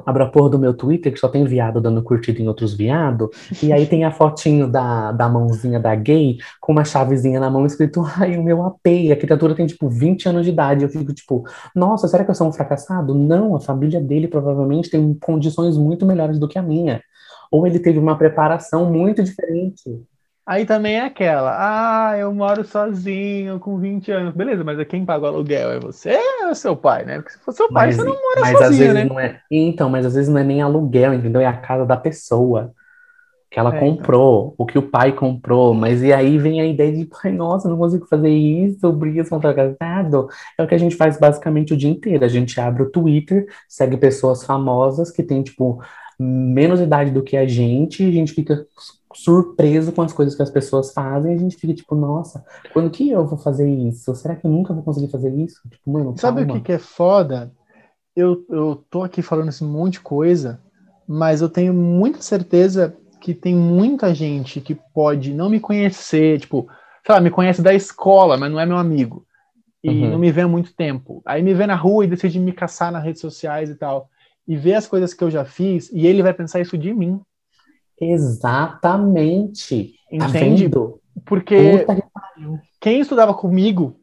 [0.05, 3.31] abro a porra do meu Twitter, que só tem viado dando curtida em outros viado,
[3.63, 7.65] e aí tem a fotinho da, da mãozinha da gay com uma chavezinha na mão
[7.65, 11.13] escrito, ai, o meu AP, a criatura tem, tipo, 20 anos de idade, eu fico,
[11.13, 11.45] tipo,
[11.75, 13.15] nossa, será que eu sou um fracassado?
[13.15, 17.01] Não, a família dele provavelmente tem condições muito melhores do que a minha.
[17.51, 20.03] Ou ele teve uma preparação muito diferente.
[20.47, 24.33] Aí também é aquela, ah, eu moro sozinho com 20 anos.
[24.33, 27.17] Beleza, mas quem paga o aluguel é você ou é seu pai, né?
[27.17, 29.05] Porque se for seu pai, mas, você não mora mas sozinho, às vezes né?
[29.05, 29.41] Não é...
[29.51, 31.41] Então, mas às vezes não é nem aluguel, entendeu?
[31.41, 32.73] É a casa da pessoa
[33.51, 33.97] que ela é, então.
[33.97, 34.55] comprou, então.
[34.59, 35.75] o que o pai comprou.
[35.75, 39.41] Mas e aí vem a ideia de, pai, nossa, não consigo fazer isso, briga são
[39.41, 40.29] fracassado.
[40.57, 42.25] É o que a gente faz basicamente o dia inteiro.
[42.25, 45.83] A gente abre o Twitter, segue pessoas famosas que têm, tipo,
[46.21, 48.65] menos idade do que a gente, e a gente fica
[49.17, 53.09] surpreso com as coisas que as pessoas fazem, a gente fica tipo, nossa, quando que
[53.09, 54.15] eu vou fazer isso?
[54.15, 55.61] Será que eu nunca vou conseguir fazer isso?
[55.71, 57.51] Tipo, mano, Sabe o que, que é foda?
[58.15, 60.61] Eu, eu tô aqui falando esse monte de coisa,
[61.09, 66.69] mas eu tenho muita certeza que tem muita gente que pode não me conhecer, tipo,
[67.05, 69.27] sei lá, me conhece da escola, mas não é meu amigo.
[69.83, 70.11] E uhum.
[70.11, 71.23] não me vê há muito tempo.
[71.25, 74.11] Aí me vê na rua e decide me caçar nas redes sociais e tal.
[74.47, 77.21] E vê as coisas que eu já fiz, e ele vai pensar isso de mim.
[78.01, 79.95] Exatamente.
[80.11, 80.69] Entende?
[80.69, 80.81] Tá
[81.25, 81.87] Porque
[82.81, 83.99] quem estudava comigo,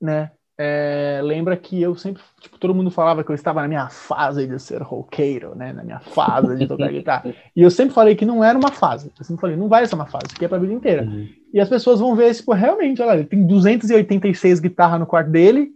[0.00, 3.88] né, é, lembra que eu sempre, tipo, todo mundo falava que eu estava na minha
[3.88, 5.72] fase de ser roqueiro, né?
[5.72, 7.34] Na minha fase de tocar guitarra.
[7.56, 9.10] E eu sempre falei que não era uma fase.
[9.18, 11.04] Eu sempre falei, não vai ser uma fase, que é pra vida inteira.
[11.04, 11.26] Uhum.
[11.52, 15.70] E as pessoas vão ver, tipo, realmente, olha, ele tem 286 guitarras no quarto dele,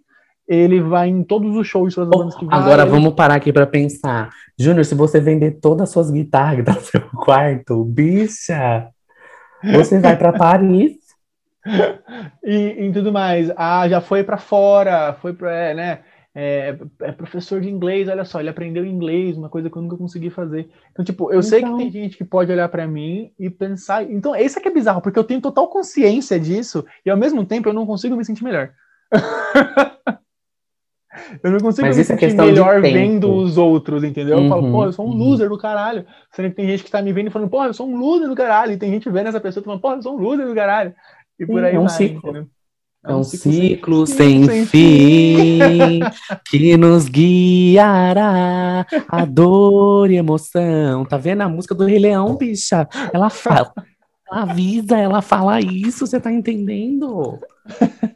[0.49, 2.59] ele vai em todos os shows das bandas que vai.
[2.59, 4.31] Agora ele- vamos parar aqui pra pensar.
[4.59, 8.89] Júnior, se você vender todas as suas guitarras do seu quarto, bicha,
[9.65, 10.93] você vai pra Paris.
[12.45, 13.51] e, e tudo mais.
[13.57, 15.99] Ah, já foi pra fora, foi pra, é, né?
[16.39, 19.97] É, é professor de inglês, olha só, ele aprendeu inglês, uma coisa que eu nunca
[19.97, 20.69] consegui fazer.
[20.93, 21.79] Então, tipo, eu sei que Então.
[21.79, 24.03] tem gente que pode olhar pra mim e pensar.
[24.05, 27.45] Então, isso é que é bizarro, porque eu tenho total consciência disso e ao mesmo
[27.47, 28.69] tempo eu não consigo me sentir melhor.
[31.43, 34.39] eu não consigo Mas me é sentir de melhor vendo os outros, entendeu?
[34.39, 35.17] Eu falo, Uhum, pô, eu sou um uhum.
[35.17, 36.05] loser do caralho.
[36.33, 38.29] Sendo que tem gente que tá me vendo e falando, pô, eu sou um loser
[38.29, 38.73] do caralho.
[38.73, 40.95] E tem gente vendo essa pessoa falando, pô, eu sou um loser do caralho.
[41.39, 42.19] E por Sim, aí é um vai, ciclo.
[42.19, 42.47] entendeu?
[43.05, 46.01] É um ciclo ciclo sem- sem fim
[46.51, 51.05] que nos guiará a dor e emoção.
[51.05, 52.89] Tá vendo a música do Rei Leão, bicha?
[53.13, 53.73] Ela fala,
[54.29, 57.39] ela avisa, ela fala isso, você tá entendendo?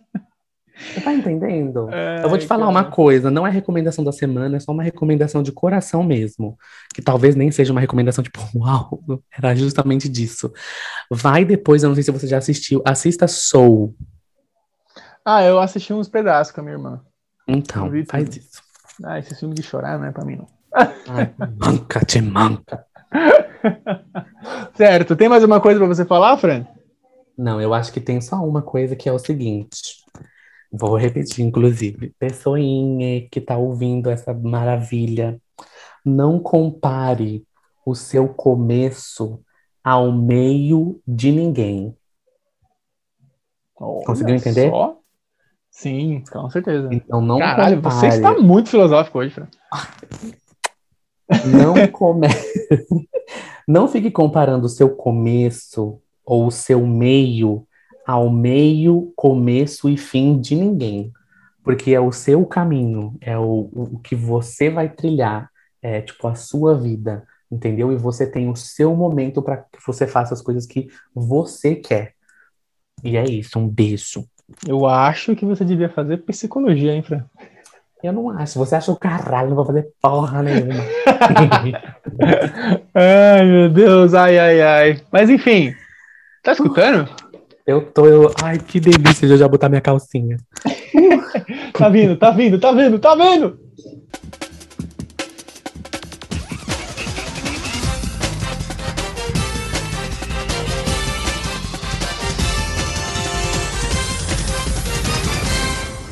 [0.80, 1.88] Você tá entendendo?
[2.22, 2.70] Eu vou te falar cara.
[2.70, 6.58] uma coisa, não é recomendação da semana, é só uma recomendação de coração mesmo.
[6.94, 9.02] Que talvez nem seja uma recomendação tipo, uau,
[9.36, 10.52] era justamente disso.
[11.10, 13.94] Vai depois, eu não sei se você já assistiu, assista Soul.
[15.24, 17.00] Ah, eu assisti uns pedaços com a minha irmã.
[17.46, 18.38] Então, faz tudo.
[18.38, 18.62] isso.
[19.04, 20.46] Ah, esse filme de chorar não é pra mim, não.
[20.72, 22.84] Ai, manca, te manca.
[24.74, 26.64] Certo, tem mais uma coisa pra você falar, Fran?
[27.36, 29.99] Não, eu acho que tem só uma coisa que é o seguinte.
[30.72, 32.14] Vou repetir, inclusive.
[32.18, 35.40] Pessoinha que tá ouvindo essa maravilha,
[36.04, 37.44] não compare
[37.84, 39.40] o seu começo
[39.82, 41.96] ao meio de ninguém.
[43.74, 44.70] Conseguiu Olha entender?
[44.70, 44.98] só.
[45.70, 46.88] Sim, com certeza.
[46.92, 47.94] Então não Caralho, compare.
[47.94, 49.48] você está muito filosófico hoje, Fran.
[51.46, 52.28] Não come...
[53.66, 57.66] não fique comparando o seu começo ou o seu meio
[58.06, 61.12] ao meio, começo e fim de ninguém.
[61.62, 65.50] Porque é o seu caminho, é o, o que você vai trilhar,
[65.82, 67.92] é tipo a sua vida, entendeu?
[67.92, 72.14] E você tem o seu momento para que você faça as coisas que você quer.
[73.04, 74.24] E é isso, um beijo.
[74.66, 77.24] Eu acho que você devia fazer psicologia, hein, Fran?
[78.02, 80.72] Eu não acho, você acha o caralho, não vou fazer porra nenhuma.
[82.94, 85.02] ai, meu Deus, ai, ai, ai.
[85.12, 85.74] Mas enfim,
[86.42, 87.06] tá escutando?
[87.66, 90.36] Eu tô, eu, ai, que delícia de eu já botar minha calcinha.
[91.72, 93.58] Tá vindo, tá vindo, tá vindo, tá vindo!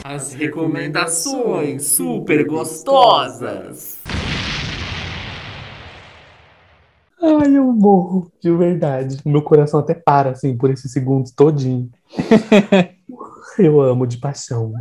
[0.03, 3.98] As recomendações super gostosas.
[7.21, 9.19] Ai, eu morro, de verdade.
[9.25, 11.91] O meu coração até para, assim, por esses segundos todinho.
[13.59, 14.73] eu amo de paixão.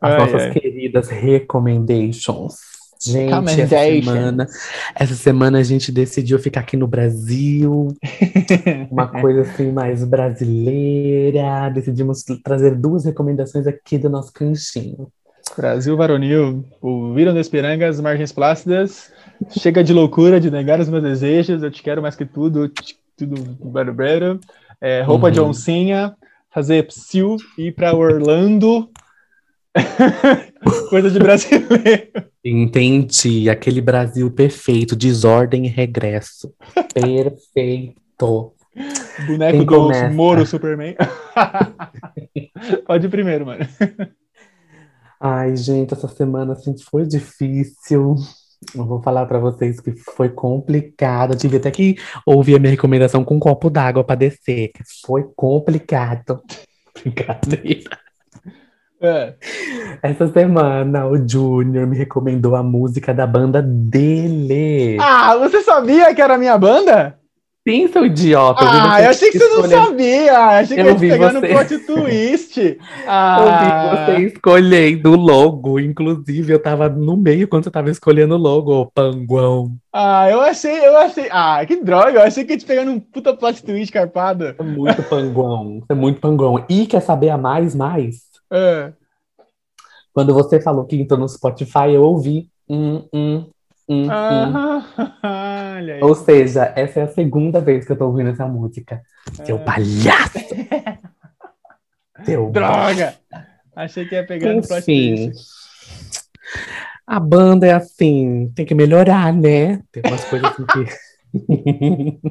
[0.00, 0.50] As Ai, nossas ai.
[0.50, 2.72] queridas recommendations.
[3.04, 4.46] Gente, essa semana,
[4.94, 7.88] essa semana a gente decidiu ficar aqui no Brasil,
[8.92, 11.68] uma coisa assim mais brasileira.
[11.70, 15.08] Decidimos trazer duas recomendações aqui do nosso canchinho.
[15.56, 19.12] Brasil varonil, ouviram das pirangas, margens plácidas,
[19.50, 22.70] chega de loucura, de negar os meus desejos, eu te quero mais que tudo,
[23.16, 23.36] tudo
[23.94, 24.40] bero,
[24.80, 25.48] é, roupa de Uhum.
[25.48, 26.14] oncinha,
[26.50, 28.90] fazer psil, ir pra Orlando,
[30.90, 32.30] coisa de brasileiro.
[32.44, 36.52] Entendi, aquele Brasil perfeito, desordem e regresso.
[36.92, 38.52] Perfeito.
[39.26, 40.08] Boneco Quem do começa?
[40.08, 40.96] Moro Superman.
[42.86, 43.66] Pode ir primeiro, mano.
[45.20, 48.16] Ai, gente, essa semana assim foi difícil.
[48.74, 51.32] Eu vou falar pra vocês que foi complicado.
[51.32, 54.70] Eu tive até que ouvir a minha recomendação com um copo d'água pra descer.
[55.04, 56.40] Foi complicado.
[57.02, 57.98] Brincadeira.
[59.00, 59.34] É.
[60.00, 64.96] Essa semana o Júnior me recomendou a música da banda dele.
[65.00, 67.18] Ah, você sabia que era a minha banda?
[67.66, 68.60] Sim, seu idiota.
[68.60, 70.38] Ah, eu achei que você não escolhendo- sabia.
[70.38, 72.58] Achei que Eu ia te pegar no plot twist.
[72.58, 75.78] Eu Ah, vi você escolhendo o logo.
[75.78, 79.76] Inclusive, eu tava no meio quando você tava escolhendo o logo, ô panguão.
[79.92, 81.28] ah, eu achei, eu achei.
[81.30, 84.56] Ah, que droga, eu achei que ia te pegar num puta plot twist carpada.
[84.58, 85.78] É muito panguão.
[85.80, 86.64] Você é muito panguão.
[86.68, 88.22] E quer saber a mais, mais?
[88.52, 88.92] É.
[90.12, 92.48] Quando você falou que entrou no Spotify, eu ouvi.
[92.68, 93.44] Hum, hum,
[93.88, 94.08] hum, hum.
[94.10, 96.02] Ah, olha aí.
[96.02, 99.02] Ou seja, essa é a segunda vez que eu tô ouvindo essa música.
[99.44, 99.64] Seu É.
[99.64, 100.38] palhaço!
[102.24, 103.14] Seu Droga!
[103.74, 105.30] Achei que ia pegar no Enfim.
[105.30, 105.62] twist.
[107.06, 109.82] A banda é assim, tem que melhorar, né?
[109.90, 110.84] Tem umas coisas assim que.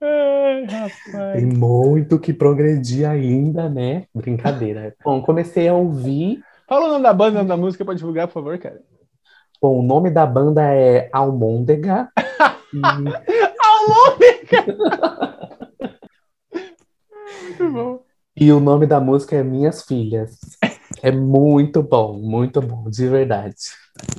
[0.00, 1.32] Ai, rapaz.
[1.34, 4.04] Tem muito que progredir ainda, né?
[4.14, 4.94] Brincadeira.
[5.04, 6.40] Bom, comecei a ouvir.
[6.68, 8.80] Fala o nome da banda, o nome da música pra divulgar, por favor, cara.
[9.66, 12.08] Bom, o nome da banda é Almôndega.
[12.72, 12.78] e
[17.42, 18.00] Muito bom.
[18.36, 20.38] E o nome da música é Minhas Filhas.
[21.02, 23.56] É muito bom, muito bom, de verdade.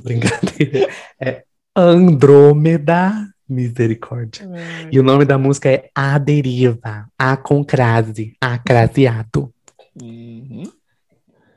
[0.04, 0.92] Brincadeira.
[1.18, 1.44] É
[1.74, 3.10] Andrômeda
[3.48, 4.46] Misericórdia.
[4.92, 9.50] E o nome da música é A Deriva, A com crase, A craseado.
[9.98, 10.64] Uhum.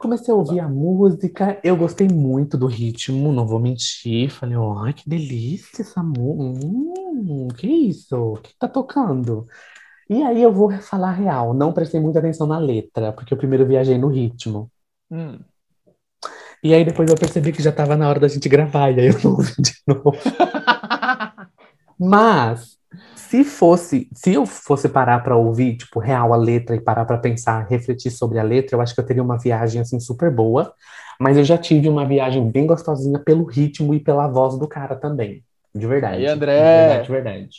[0.02, 4.32] Comecei a ouvir a música, eu gostei muito do ritmo, não vou mentir.
[4.32, 6.66] Falei, ai, que delícia essa música.
[6.66, 8.18] Hum, que isso?
[8.18, 9.46] O que tá tocando?
[10.10, 13.38] E aí eu vou falar a real, não prestei muita atenção na letra, porque eu
[13.38, 14.72] primeiro viajei no ritmo.
[15.12, 15.40] Hum.
[16.64, 19.08] E aí depois eu percebi que já tava na hora da gente gravar, e aí
[19.08, 20.18] eu não ouvi de novo.
[22.00, 22.80] Mas,
[23.16, 27.18] se fosse, se eu fosse parar pra ouvir, tipo, real a letra e parar pra
[27.18, 30.74] pensar, refletir sobre a letra, eu acho que eu teria uma viagem, assim, super boa.
[31.20, 34.96] Mas eu já tive uma viagem bem gostosinha pelo ritmo e pela voz do cara
[34.96, 35.44] também.
[35.74, 36.18] De verdade.
[36.18, 36.56] Aí, André.
[36.64, 37.50] De verdade, de verdade.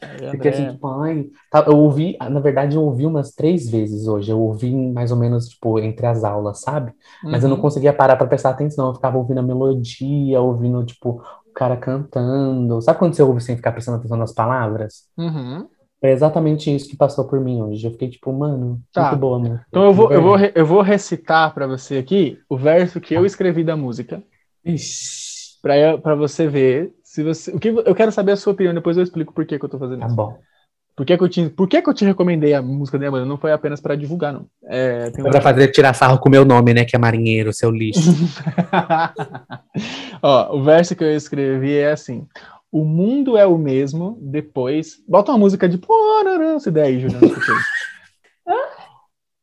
[0.00, 4.06] Aí, Porque assim, tipo, ai, tá, eu ouvi, na verdade, eu ouvi umas três vezes
[4.08, 4.30] hoje.
[4.30, 6.92] Eu ouvi mais ou menos, tipo, entre as aulas, sabe?
[7.30, 7.62] Mas eu não Uhum.
[7.62, 8.88] conseguia parar pra prestar atenção.
[8.88, 12.80] Eu ficava ouvindo a melodia, ouvindo, tipo, o cara cantando.
[12.80, 15.04] Sabe quando você ouve sem ficar prestando atenção nas palavras?
[15.16, 15.68] Uhum.
[16.02, 17.86] É exatamente isso que passou por mim hoje.
[17.86, 19.10] Eu fiquei tipo, mano, Tá.
[19.10, 19.60] muito boa, mano.
[19.68, 23.24] Então eu vou, eu, vou, eu vou recitar pra você aqui o verso que eu
[23.24, 24.20] escrevi da música,
[26.02, 27.52] pra você ver se você.
[27.52, 29.68] O que eu quero saber a sua opinião, depois eu explico por que, que eu
[29.68, 30.16] tô fazendo tá isso.
[30.16, 30.38] bom.
[31.02, 33.10] Por que, que eu te, por que, que eu te recomendei a música da minha
[33.10, 33.26] banda?
[33.26, 34.46] Não foi apenas pra divulgar, não.
[34.64, 36.84] É, Foi pra fazer tirar sarro com o meu nome, né?
[36.84, 37.98] Que é marinheiro, seu lixo.
[40.22, 42.24] Ó, o verso que eu escrevi é assim:
[42.70, 44.98] O mundo é o mesmo depois.
[45.08, 45.80] Bota uma música de.
[46.60, 48.56] Se der aí, aí.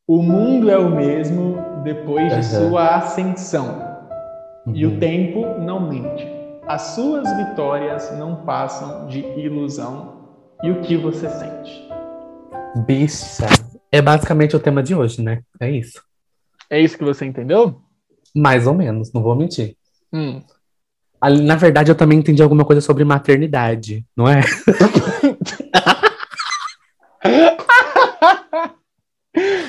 [0.08, 3.84] O mundo é o mesmo depois de sua ascensão.
[4.72, 4.98] E o Uhum.
[4.98, 6.26] tempo não mente.
[6.66, 10.19] As suas vitórias não passam de ilusão.
[10.62, 11.88] E o que você sente?
[12.86, 13.46] Bicha.
[13.90, 15.42] É basicamente o tema de hoje, né?
[15.58, 16.02] É isso.
[16.68, 17.80] É isso que você entendeu?
[18.36, 19.74] Mais ou menos, não vou mentir.
[20.12, 20.42] Hum.
[21.42, 24.42] Na verdade, eu também entendi alguma coisa sobre maternidade, não é?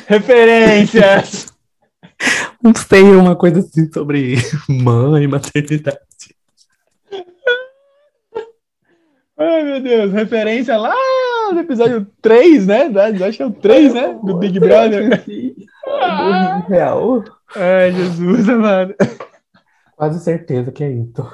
[0.08, 1.54] Referências!
[2.62, 4.36] Não sei, uma coisa assim sobre
[4.68, 6.00] mãe, maternidade.
[9.42, 10.94] Ai, meu Deus, referência lá
[11.52, 12.92] no episódio 3, né?
[13.26, 14.20] Acho que é o 3, né?
[14.24, 15.24] Do Big Brother.
[15.88, 16.64] Ah.
[16.70, 17.24] Real.
[17.56, 18.94] Ai, Jesus, amado.
[19.96, 21.28] Quase certeza que é isso.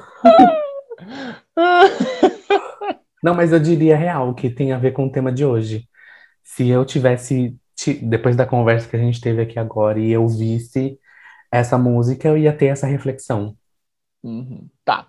[3.21, 5.85] Não, mas eu diria real, que tem a ver com o tema de hoje.
[6.43, 10.25] Se eu tivesse, ti- depois da conversa que a gente teve aqui agora, e eu
[10.29, 10.97] visse
[11.51, 13.53] essa música, eu ia ter essa reflexão.
[14.23, 14.65] Uhum.
[14.85, 15.07] Tá.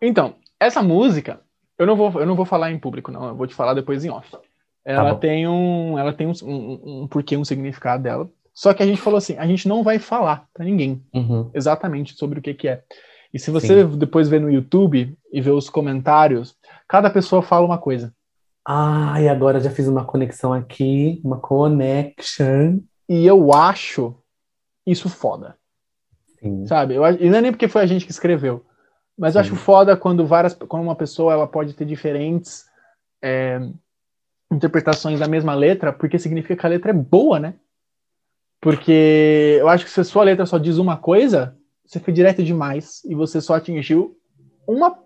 [0.00, 1.40] Então, essa música,
[1.80, 3.28] eu não vou, eu não vou falar em público, não.
[3.28, 4.36] Eu vou te falar depois em off.
[4.84, 5.18] Ela bom.
[5.18, 8.28] tem um, ela tem um, um, um porquê, um significado dela.
[8.52, 11.50] Só que a gente falou assim, a gente não vai falar pra ninguém Uhum.
[11.54, 12.82] exatamente sobre o que que é.
[13.32, 16.54] E se você depois ver no YouTube e ver os comentários,
[16.88, 18.12] cada pessoa fala uma coisa.
[18.66, 22.80] Ah, e agora já fiz uma conexão aqui, uma connection.
[23.08, 24.14] E eu acho
[24.86, 25.56] isso foda,
[26.40, 26.66] Sim.
[26.66, 26.94] sabe?
[26.94, 28.64] Eu, e não é nem porque foi a gente que escreveu,
[29.20, 29.50] mas eu Sim.
[29.50, 32.64] acho foda quando várias, quando uma pessoa ela pode ter diferentes
[33.22, 33.60] é,
[34.50, 37.52] interpretações da mesma letra, porque significa que a letra é boa, né?
[38.62, 41.54] Porque eu acho que se a sua letra só diz uma coisa,
[41.84, 44.16] você foi direto demais e você só atingiu
[44.66, 44.96] uma,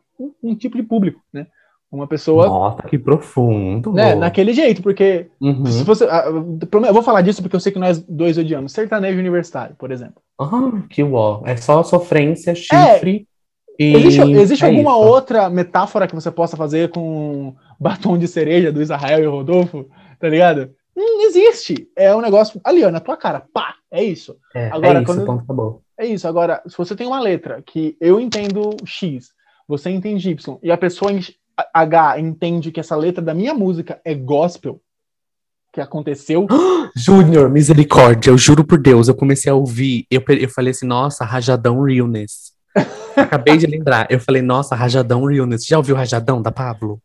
[0.40, 1.48] um tipo de público, né?
[1.90, 3.92] Uma pessoa, Nossa, que profundo.
[3.92, 5.66] né, naquele jeito, porque Uhum.
[5.66, 9.18] se você, ah, eu vou falar disso porque eu sei que nós dois odiamos sertanejo
[9.18, 10.22] universitário, por exemplo.
[10.40, 11.42] Ah, que uó.
[11.44, 13.26] É só sofrência, chifre
[13.78, 13.94] e.
[13.96, 15.00] Existe, existe é alguma isso.
[15.00, 19.88] outra metáfora que você possa fazer com batom de cereja do Israel e o Rodolfo?
[20.18, 20.70] Tá ligado?
[20.96, 21.88] Não existe.
[21.96, 23.42] É um negócio ali, ó, na tua cara.
[23.52, 23.74] Pá!
[23.90, 24.36] É isso.
[24.54, 25.82] É, Agora, é isso, quando- ponto, acabou.
[25.98, 26.26] É isso.
[26.26, 29.30] Agora, se você tem uma letra que eu entendo X,
[29.66, 31.20] você entende Y, e a pessoa em
[31.72, 34.80] H entende que essa letra da minha música é gospel,
[35.72, 36.46] que aconteceu.
[36.96, 41.24] Júnior, misericórdia, eu juro por Deus, eu comecei a ouvir, eu, eu falei assim, nossa,
[41.24, 42.52] Rajadão Realness.
[43.16, 45.66] Acabei de lembrar, eu falei, nossa, Rajadão Realness.
[45.66, 47.00] Já ouviu Rajadão da Pablo?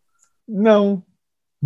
[0.48, 1.04] Não.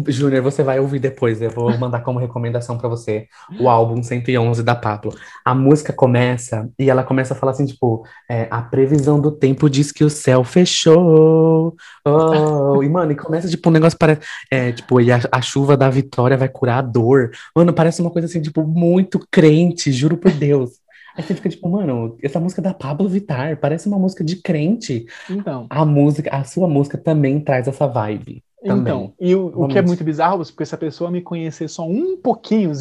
[0.07, 3.27] Júnior, você vai ouvir depois, eu vou mandar como recomendação para você
[3.59, 5.13] o álbum 111 da Pablo.
[5.45, 9.69] A música começa e ela começa a falar assim, tipo, é, a previsão do tempo
[9.69, 11.75] diz que o céu fechou.
[12.03, 12.81] Oh.
[12.81, 15.91] E, mano, e começa, tipo, um negócio parece, é, tipo, e a, a, chuva da
[15.91, 17.29] vitória vai curar a dor.
[17.55, 20.71] Mano, parece uma coisa assim, tipo, muito crente, juro por Deus.
[21.15, 24.37] Aí você fica tipo, mano, essa música é da Pablo Vittar parece uma música de
[24.37, 25.05] crente.
[25.29, 25.67] Então.
[25.69, 28.43] A música, a sua música também traz essa vibe.
[28.63, 28.81] Também.
[28.81, 31.85] Então, e o, o que é muito bizarro, porque se a pessoa me conhecer só
[31.85, 32.71] um pouquinho,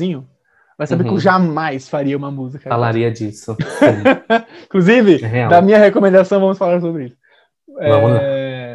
[0.78, 1.08] vai saber uhum.
[1.08, 1.20] que eu uhum.
[1.20, 2.70] jamais faria uma música.
[2.70, 3.56] Falaria disso.
[4.66, 7.16] Inclusive, é da minha recomendação, vamos falar sobre isso.
[7.80, 7.90] É,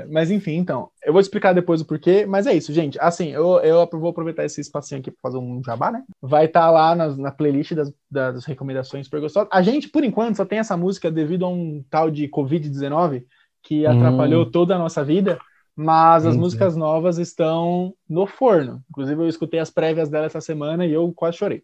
[0.10, 2.98] mas enfim, então, eu vou explicar depois o porquê, mas é isso, gente.
[3.00, 6.04] Assim, eu, eu vou aproveitar esse espacinho aqui para fazer um jabá, né?
[6.22, 9.50] Vai estar tá lá nas, na playlist das, das recomendações super gostosas.
[9.52, 13.24] A gente, por enquanto, só tem essa música devido a um tal de Covid-19
[13.64, 14.52] que atrapalhou hum.
[14.52, 15.38] toda a nossa vida.
[15.80, 18.82] Mas as músicas novas estão no forno.
[18.90, 21.62] Inclusive, eu escutei as prévias dela essa semana e eu quase chorei.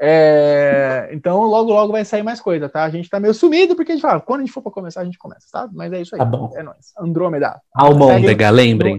[0.00, 2.84] É, então, logo, logo vai sair mais coisa, tá?
[2.84, 5.02] A gente tá meio sumido porque a gente fala, quando a gente for pra começar,
[5.02, 5.68] a gente começa, tá?
[5.72, 6.18] Mas é isso aí.
[6.18, 6.50] Tá bom.
[6.54, 6.92] É nóis.
[6.98, 7.60] Andrômeda.
[7.74, 8.98] Almôndega, lembrem.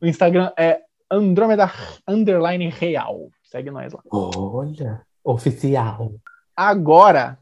[0.00, 0.80] O Instagram é
[1.10, 1.70] Andrômeda
[2.06, 3.30] Underline Real.
[3.44, 4.02] Segue nós lá.
[4.12, 6.12] Olha, oficial.
[6.54, 7.38] Agora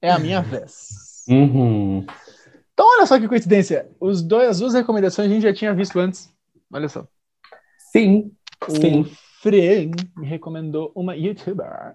[0.00, 1.24] é a minha vez.
[1.28, 2.06] Uhum.
[2.72, 3.90] Então, olha só que coincidência.
[4.00, 6.32] Os dois, as duas recomendações a gente já tinha visto antes.
[6.72, 7.06] Olha só.
[7.92, 8.30] Sim.
[8.66, 9.04] O sim.
[9.42, 11.94] Fren me recomendou uma youtuber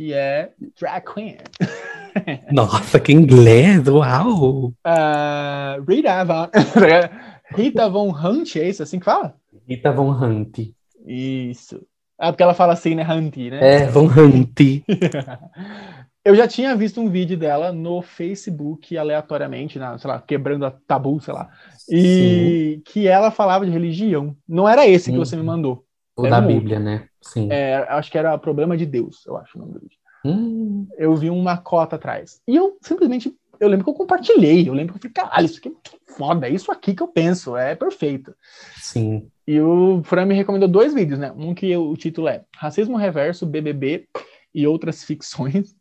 [0.00, 1.36] que é drag queen.
[2.50, 3.86] Nossa, que inglês!
[3.86, 4.68] Uau!
[4.68, 6.48] Uh, Rita Von...
[7.54, 9.34] Rita Von Hunt, é isso assim que fala?
[9.68, 10.72] Rita Von Hunt.
[11.06, 11.82] Isso.
[12.18, 13.06] Ah, porque ela fala assim, né?
[13.06, 13.82] Hunt, né?
[13.82, 14.58] É, Von Hunt.
[16.24, 20.70] Eu já tinha visto um vídeo dela no Facebook aleatoriamente, na, sei lá, quebrando a
[20.70, 21.50] tabu, sei lá.
[21.90, 22.82] E Sim.
[22.86, 24.34] que ela falava de religião.
[24.48, 25.46] Não era esse que você me uhum.
[25.46, 25.84] mandou.
[26.16, 27.09] O da Bíblia, né?
[27.20, 27.48] Sim.
[27.50, 29.98] É, acho que era Problema de Deus, eu acho o nome do vídeo.
[30.24, 30.86] Hum.
[30.96, 32.40] Eu vi uma cota atrás.
[32.46, 34.68] E eu simplesmente, eu lembro que eu compartilhei.
[34.68, 36.48] Eu lembro que eu falei, caralho, isso aqui é muito foda.
[36.48, 37.56] É isso aqui que eu penso.
[37.56, 38.34] É perfeito.
[38.76, 39.30] Sim.
[39.46, 41.32] E o Fran me recomendou dois vídeos, né?
[41.32, 44.08] Um que o título é Racismo Reverso, BBB
[44.54, 45.74] e outras ficções.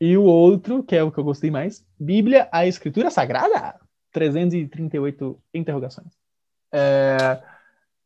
[0.00, 3.76] E o outro, que é o que eu gostei mais, Bíblia, a Escritura Sagrada?
[4.12, 6.12] 338 interrogações.
[6.72, 7.42] É...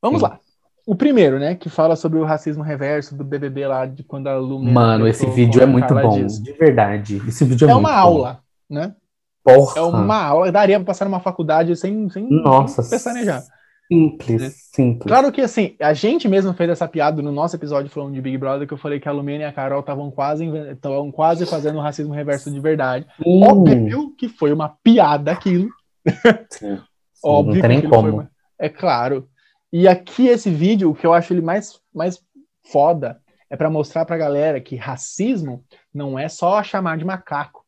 [0.00, 0.26] Vamos Sim.
[0.26, 0.40] lá.
[0.89, 4.39] O primeiro, né, que fala sobre o racismo reverso do BBB lá, de quando a
[4.39, 4.72] Lumena...
[4.72, 6.43] Mano, esse vídeo é muito bom, disso.
[6.43, 7.20] de verdade.
[7.28, 8.01] Esse vídeo é, é muito uma bom.
[8.01, 8.95] aula, né?
[9.45, 9.78] Porra.
[9.78, 13.43] É uma aula, daria pra passar numa faculdade sem, sem, Nossa, sem pestanejar.
[13.86, 14.49] Simples, né?
[14.51, 15.07] simples.
[15.07, 18.39] Claro que, assim, a gente mesmo fez essa piada no nosso episódio falando de Big
[18.39, 21.76] Brother, que eu falei que a Lumena e a Carol estavam quase, estavam quase fazendo
[21.76, 23.07] o racismo reverso de verdade.
[23.26, 23.43] Hum.
[23.43, 25.68] Óbvio que foi uma piada aquilo.
[26.51, 26.76] Sim.
[26.76, 26.78] Sim,
[27.22, 28.09] Óbvio não tem nem como.
[28.09, 28.30] Uma...
[28.59, 29.28] É claro.
[29.72, 32.20] E aqui esse vídeo, o que eu acho ele mais, mais
[32.72, 37.64] foda, é para mostrar pra galera que racismo não é só chamar de macaco.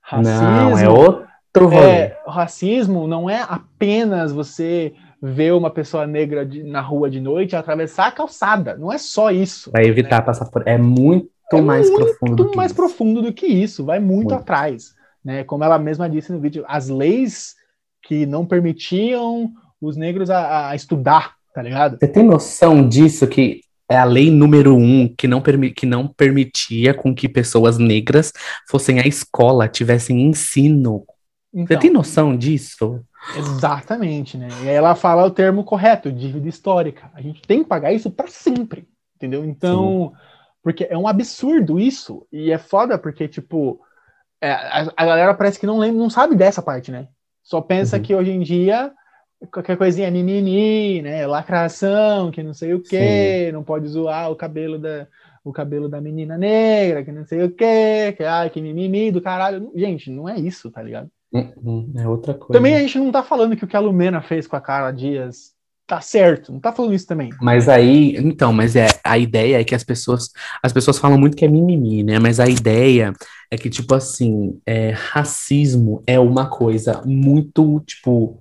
[0.00, 1.76] Racismo não, é outro rolê.
[1.76, 7.56] É, racismo não é apenas você ver uma pessoa negra de, na rua de noite
[7.56, 8.76] atravessar a calçada.
[8.76, 9.70] Não é só isso.
[9.70, 10.26] Vai evitar né?
[10.26, 10.66] passar por.
[10.68, 12.42] É muito é mais muito profundo.
[12.44, 12.76] Muito mais isso.
[12.76, 13.84] profundo do que isso.
[13.84, 14.94] Vai muito, muito, atrás.
[15.24, 15.44] Né?
[15.44, 17.54] Como ela mesma disse no vídeo, as leis
[18.02, 19.50] que não permitiam
[19.80, 21.96] os negros a, a estudar tá ligado?
[21.98, 26.92] Você tem noção disso que é a lei número um que não, que não permitia
[26.92, 28.32] com que pessoas negras
[28.68, 31.04] fossem à escola, tivessem ensino.
[31.52, 33.00] Então, Você tem noção disso?
[33.36, 34.48] Exatamente, né?
[34.64, 37.10] E aí ela fala o termo correto, dívida histórica.
[37.14, 39.44] A gente tem que pagar isso para sempre, entendeu?
[39.44, 40.20] Então, Sim.
[40.62, 42.26] porque é um absurdo isso.
[42.32, 43.80] E é foda porque, tipo,
[44.40, 47.06] é, a, a, galera parece que não lembra, não sabe dessa parte, né?
[47.42, 48.02] Só pensa uhum.
[48.02, 48.92] que hoje em dia
[49.46, 51.26] qualquer coisinha mimimi, né?
[51.26, 53.52] Lacração, que não sei o quê, Sim.
[53.52, 55.06] não pode zoar o cabelo da
[55.44, 59.20] o cabelo da menina negra, que não sei o quê, que ai, que mimimi do
[59.20, 59.70] caralho.
[59.74, 61.10] Gente, não é isso, tá ligado?
[61.32, 62.52] Hum, hum, é outra coisa.
[62.54, 64.90] Também a gente não tá falando que o que a Lumena fez com a Carla
[64.90, 65.52] Dias
[65.86, 67.28] tá certo, não tá falando isso também.
[67.42, 70.30] Mas aí, então, mas é a ideia é que as pessoas
[70.62, 72.18] as pessoas falam muito que é mimimi, né?
[72.18, 73.12] Mas a ideia
[73.50, 78.38] é que tipo assim, é, racismo é uma coisa muito tipo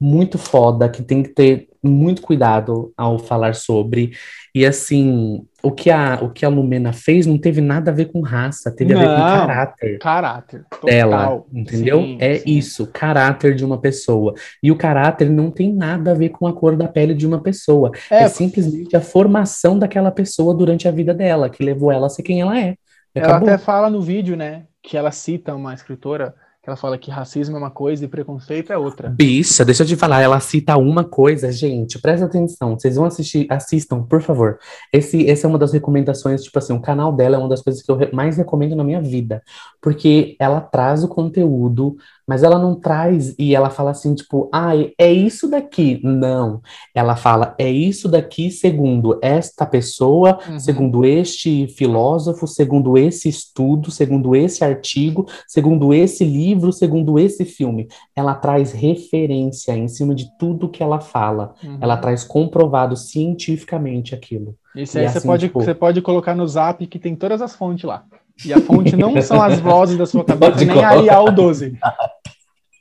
[0.00, 4.12] muito foda, que tem que ter muito cuidado ao falar sobre.
[4.54, 8.06] E assim, o que a, o que a Lumena fez não teve nada a ver
[8.06, 9.98] com raça, teve não, a ver com caráter.
[9.98, 10.64] Caráter.
[10.70, 10.86] Total.
[10.86, 12.00] Dela, entendeu?
[12.00, 12.50] Sim, é sim.
[12.50, 14.34] isso, caráter de uma pessoa.
[14.62, 17.40] E o caráter não tem nada a ver com a cor da pele de uma
[17.40, 17.90] pessoa.
[18.10, 22.10] É, é simplesmente a formação daquela pessoa durante a vida dela, que levou ela a
[22.10, 22.74] ser quem ela é.
[23.14, 26.34] Ela até fala no vídeo, né, que ela cita uma escritora
[26.66, 29.08] que ela fala que racismo é uma coisa e preconceito é outra.
[29.08, 33.46] Bicha, deixa eu te falar, ela cita uma coisa, gente, presta atenção, vocês vão assistir,
[33.48, 34.58] assistam, por favor.
[34.92, 37.80] Esse, essa é uma das recomendações, tipo assim, o canal dela é uma das coisas
[37.80, 39.44] que eu mais recomendo na minha vida,
[39.80, 41.96] porque ela traz o conteúdo,
[42.26, 46.00] mas ela não traz e ela fala assim, tipo, ah, é isso daqui.
[46.02, 46.60] Não,
[46.94, 50.58] ela fala, é isso daqui segundo esta pessoa, Uhum.
[50.58, 57.86] segundo este filósofo, segundo esse estudo, segundo esse artigo, segundo esse livro, segundo esse filme.
[58.14, 61.54] Ela traz referência em cima de tudo que ela fala.
[61.62, 61.78] Uhum.
[61.80, 64.56] Ela traz comprovado cientificamente aquilo.
[64.74, 67.40] Isso E aí você, assim, pode, tipo- você pode colocar no zap que tem todas
[67.40, 68.04] as fontes lá.
[68.44, 70.84] E a fonte não são as vozes da sua cabeça, nem.
[70.84, 71.78] Arial 12.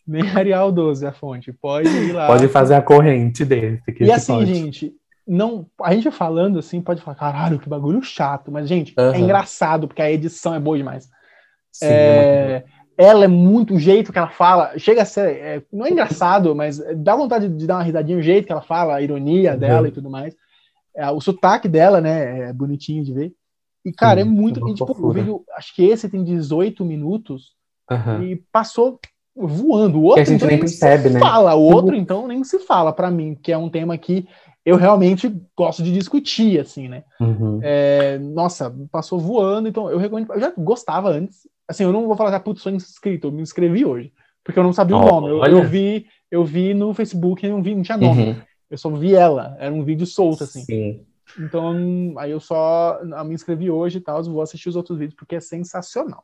[0.07, 1.51] Nem Arial 12 a fonte.
[1.53, 2.27] Pode ir lá.
[2.27, 3.91] Pode fazer a corrente desse.
[3.91, 4.53] que E assim, pode.
[4.53, 4.93] gente,
[5.27, 8.51] não, a gente falando assim pode falar, caralho, que bagulho chato.
[8.51, 9.19] Mas, gente, é Aham.
[9.19, 11.05] engraçado, porque a edição é boa demais.
[11.71, 12.63] Sim, é
[12.97, 15.89] É, ela é muito, o jeito que ela fala, chega a ser, é, não é
[15.89, 19.53] engraçado, mas dá vontade de dar uma risadinha, o jeito que ela fala, a ironia
[19.53, 19.59] Uhum.
[19.59, 20.33] dela e tudo mais.
[20.95, 23.33] É, o sotaque dela, né, é bonitinho de ver.
[23.85, 24.59] E, cara, Sim, é muito.
[24.59, 27.53] é uma e, tipo, o vídeo, acho que esse tem 18 minutos
[27.89, 28.23] Aham.
[28.23, 28.99] e passou
[29.35, 29.99] voando.
[29.99, 31.19] O Que outro, a gente então, nem percebe, né?
[31.19, 31.53] fala.
[31.55, 34.27] O outro, então, nem se fala pra mim, que é um tema que
[34.65, 37.03] eu realmente gosto de discutir, assim, né?
[37.21, 37.59] Uhum.
[37.61, 40.33] É, nossa, passou voando, então eu recomendo.
[40.33, 41.47] Eu já gostava antes.
[41.67, 44.11] Assim, eu não vou falar, ah, putz, sou inscrito, eu me inscrevi hoje.
[44.43, 45.29] Porque eu não sabia o nome.
[45.29, 48.23] Eu, eu vi, eu vi no Facebook não, vi, não tinha nome.
[48.29, 48.35] Uhum.
[48.69, 49.55] Eu só vi ela.
[49.59, 50.61] Era um vídeo solto, assim.
[50.61, 51.01] Sim.
[51.39, 55.35] Então, aí eu só me inscrevi hoje e tal, vou assistir os outros vídeos, porque
[55.35, 56.23] é sensacional.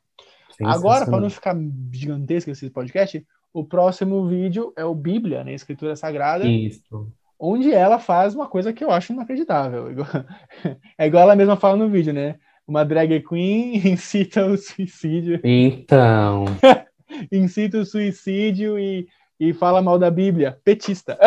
[0.64, 1.56] Agora, para não ficar
[1.91, 5.54] gigantesco esse podcast, o próximo vídeo é o Bíblia, né?
[5.54, 7.12] Escritura Sagrada, Isso.
[7.39, 9.88] onde ela faz uma coisa que eu acho inacreditável.
[10.97, 12.36] É igual ela mesma fala no vídeo, né?
[12.68, 16.45] Uma drag queen incita o suicídio, Então.
[17.32, 19.08] incita o suicídio e,
[19.39, 20.58] e fala mal da Bíblia.
[20.64, 21.18] Petista.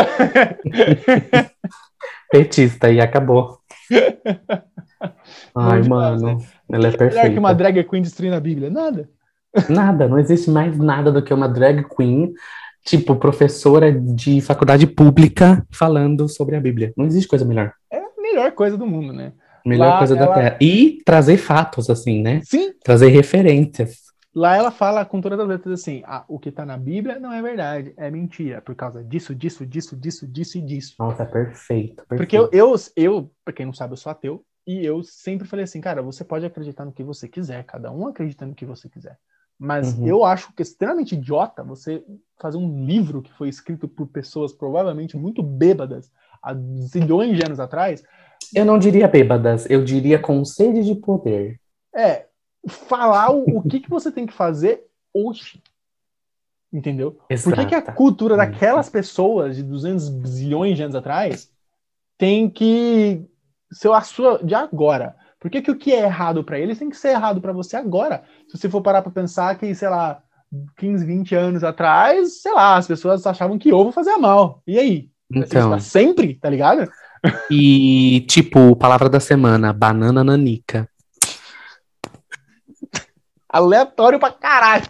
[2.30, 3.58] Petista e acabou.
[5.54, 6.26] Ai, Bom mano.
[6.28, 6.38] Ela
[6.88, 7.30] é Melhor perfeita.
[7.30, 8.70] que uma drag queen destruindo a Bíblia.
[8.70, 9.08] Nada.
[9.68, 12.32] Nada, não existe mais nada do que uma drag queen,
[12.84, 16.92] tipo, professora de faculdade pública falando sobre a Bíblia.
[16.96, 17.72] Não existe coisa melhor.
[17.90, 19.32] É a melhor coisa do mundo, né?
[19.64, 20.58] Melhor Lá coisa da ela- Terra.
[20.60, 22.40] E trazer fatos, assim, né?
[22.44, 24.03] Sim, Trazer referências.
[24.34, 27.32] Lá ela fala com todas as letras assim: ah, o que tá na Bíblia não
[27.32, 30.96] é verdade, é mentira, por causa disso, disso, disso, disso, disso e disso.
[30.98, 32.04] Nossa, é perfeito.
[32.08, 32.16] perfeito.
[32.16, 35.64] Porque eu, eu, eu, pra quem não sabe, eu sou ateu, e eu sempre falei
[35.64, 38.88] assim, cara, você pode acreditar no que você quiser, cada um acredita no que você
[38.88, 39.18] quiser.
[39.56, 40.08] Mas Uhum.
[40.08, 42.02] eu acho que é extremamente idiota você
[42.40, 46.10] fazer um livro que foi escrito por pessoas provavelmente muito bêbadas
[46.42, 46.54] há
[46.88, 48.02] zilhões de anos atrás,
[48.54, 51.60] Eu não diria bêbadas, eu diria com sede de poder.
[51.94, 52.26] é
[52.68, 55.62] falar o, o que, que você tem que fazer hoje.
[56.72, 57.18] Entendeu?
[57.44, 61.48] Por que, que a cultura daquelas pessoas de 200 bilhões de anos atrás
[62.18, 63.24] tem que
[63.70, 65.14] ser a sua de agora?
[65.38, 67.76] Por que, que o que é errado para eles tem que ser errado para você
[67.76, 68.24] agora?
[68.48, 70.20] Se você for parar para pensar que, sei lá,
[70.78, 74.62] 15, 20 anos atrás, sei lá, as pessoas achavam que ovo fazia mal.
[74.66, 75.10] E aí?
[75.30, 76.90] Então, pra sempre, tá ligado?
[77.50, 80.88] e tipo, palavra da semana, banana nanica.
[83.58, 84.84] Aleatório pra caralho.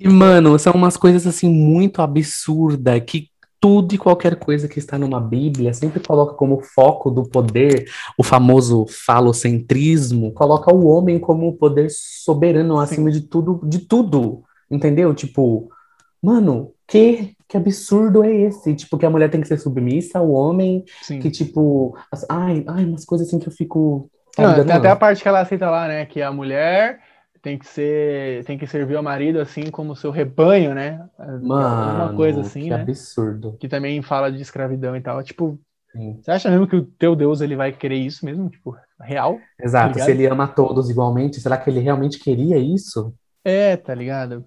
[0.00, 3.28] E, mano, são umas coisas assim muito absurdas que
[3.60, 8.22] tudo e qualquer coisa que está numa Bíblia sempre coloca como foco do poder o
[8.22, 12.82] famoso falocentrismo, coloca o homem como o poder soberano Sim.
[12.82, 15.12] acima de tudo, de tudo, entendeu?
[15.14, 15.68] Tipo,
[16.22, 18.74] mano, que que absurdo é esse?
[18.74, 21.18] Tipo, que a mulher tem que ser submissa ao homem, Sim.
[21.18, 24.10] que tipo, as- ai, ai, umas coisas assim que eu fico.
[24.36, 26.04] Não, tem até a parte que ela aceita lá, né?
[26.04, 27.00] Que a mulher
[27.48, 31.08] tem que ser, tem que servir ao marido assim como seu rebanho, né?
[31.18, 32.82] Mano, Uma coisa assim, que né?
[32.82, 33.56] absurdo.
[33.58, 35.22] Que também fala de escravidão e tal.
[35.22, 35.58] Tipo,
[35.92, 36.18] Sim.
[36.20, 38.50] você acha mesmo que o teu Deus ele vai querer isso mesmo?
[38.50, 39.38] Tipo, real?
[39.58, 40.04] Exato, ligado?
[40.04, 43.14] se ele ama todos igualmente, será que ele realmente queria isso?
[43.42, 44.44] É, tá ligado?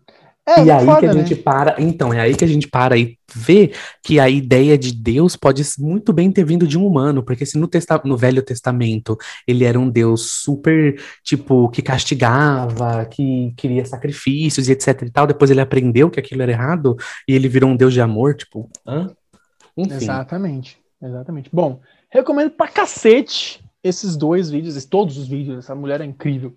[0.48, 1.20] É, e aí foda, que a né?
[1.20, 3.72] gente para, então, é aí que a gente para e vê
[4.04, 7.60] que a ideia de Deus pode muito bem ter vindo de um humano, porque se
[7.60, 9.16] no, testa no Velho Testamento
[9.48, 15.28] ele era um Deus super, tipo, que castigava, que queria sacrifícios e etc e tal,
[15.28, 18.68] depois ele aprendeu que aquilo era errado e ele virou um Deus de amor, tipo,
[18.86, 19.12] hã?
[19.78, 21.50] Enfim, Exatamente, exatamente.
[21.54, 21.80] Bom,
[22.10, 25.60] recomendo pra cacete esses dois vídeos, todos os vídeos.
[25.60, 26.56] Essa mulher é incrível.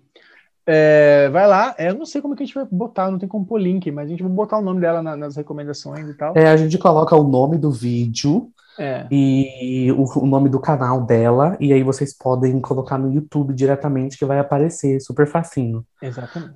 [0.67, 3.19] É, vai lá, é, eu não sei como é que a gente vai botar, não
[3.19, 6.07] tem como pôr link, mas a gente vai botar o nome dela na- nas recomendações
[6.09, 6.35] e tal.
[6.35, 8.49] é, a gente coloca o nome do vídeo
[8.79, 13.53] É, e o, o nome do canal dela, e aí vocês podem colocar no YouTube
[13.53, 15.85] diretamente que vai aparecer, super facinho.
[16.01, 16.55] exatamente.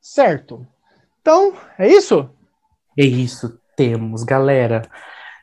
[0.00, 0.66] Certo.
[1.20, 2.28] Então, é isso?
[2.96, 4.82] É isso, temos, galera.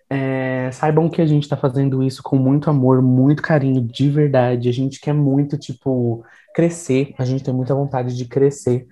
[0.10, 4.70] É, saibam que a gente tá fazendo isso com muito amor, muito carinho, de verdade.
[4.70, 6.24] A gente quer muito, tipo,
[6.54, 7.14] crescer.
[7.18, 8.88] A gente tem muita vontade de crescer,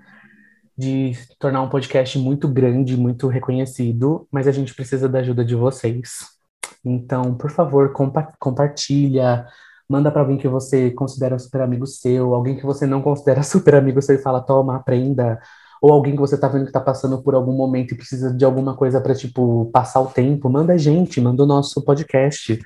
[0.77, 5.55] de tornar um podcast muito grande, muito reconhecido, mas a gente precisa da ajuda de
[5.55, 6.39] vocês.
[6.83, 9.45] Então, por favor, compa compartilha,
[9.89, 13.75] manda para alguém que você considera super amigo seu, alguém que você não considera super
[13.75, 15.39] amigo seu e fala, toma, aprenda,
[15.81, 18.45] ou alguém que você tá vendo que tá passando por algum momento e precisa de
[18.45, 22.59] alguma coisa para tipo passar o tempo, manda a gente, manda o nosso podcast.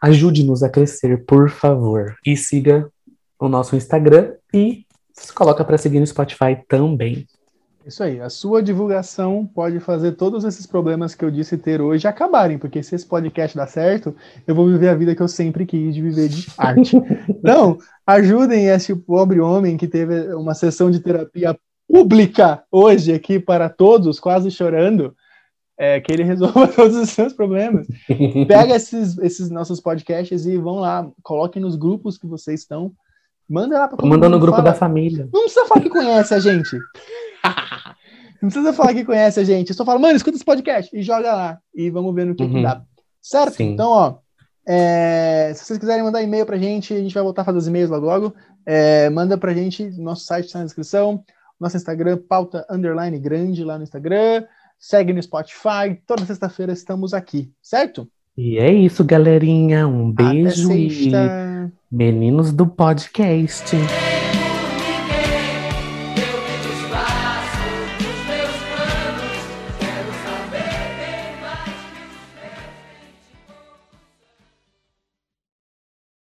[0.00, 2.16] Ajude-nos a crescer, por favor.
[2.26, 2.90] E siga
[3.42, 7.26] o nosso Instagram e se coloca para seguir no Spotify também.
[7.84, 12.06] Isso aí, a sua divulgação pode fazer todos esses problemas que eu disse ter hoje
[12.06, 14.14] acabarem, porque se esse podcast dar certo,
[14.46, 16.96] eu vou viver a vida que eu sempre quis de viver de arte.
[17.28, 23.68] então, ajudem esse pobre homem que teve uma sessão de terapia pública hoje aqui para
[23.68, 25.16] todos, quase chorando,
[25.76, 27.88] é, que ele resolva todos os seus problemas.
[28.46, 32.92] Pega esses, esses nossos podcasts e vão lá, coloquem nos grupos que vocês estão.
[33.52, 34.70] Manda lá para Manda no grupo fala.
[34.70, 35.28] da família.
[35.30, 36.74] Não precisa falar que conhece a gente.
[38.40, 39.74] Não precisa falar que conhece a gente.
[39.74, 41.58] Só fala, mano, escuta esse podcast e joga lá.
[41.74, 42.54] E vamos ver no que, uhum.
[42.54, 42.82] que dá.
[43.20, 43.56] Certo?
[43.56, 43.72] Sim.
[43.72, 44.14] Então, ó,
[44.66, 47.68] é, se vocês quiserem mandar e-mail pra gente, a gente vai voltar a fazer os
[47.68, 48.34] e-mails logo logo.
[48.64, 51.22] É, manda pra gente, nosso site está na descrição.
[51.60, 54.44] Nosso Instagram, pauta underline grande lá no Instagram.
[54.78, 56.00] Segue no Spotify.
[56.06, 58.08] Toda sexta-feira estamos aqui, certo?
[58.36, 59.86] E é isso, galerinha.
[59.86, 61.12] Um beijo e
[61.92, 63.76] meninos do podcast.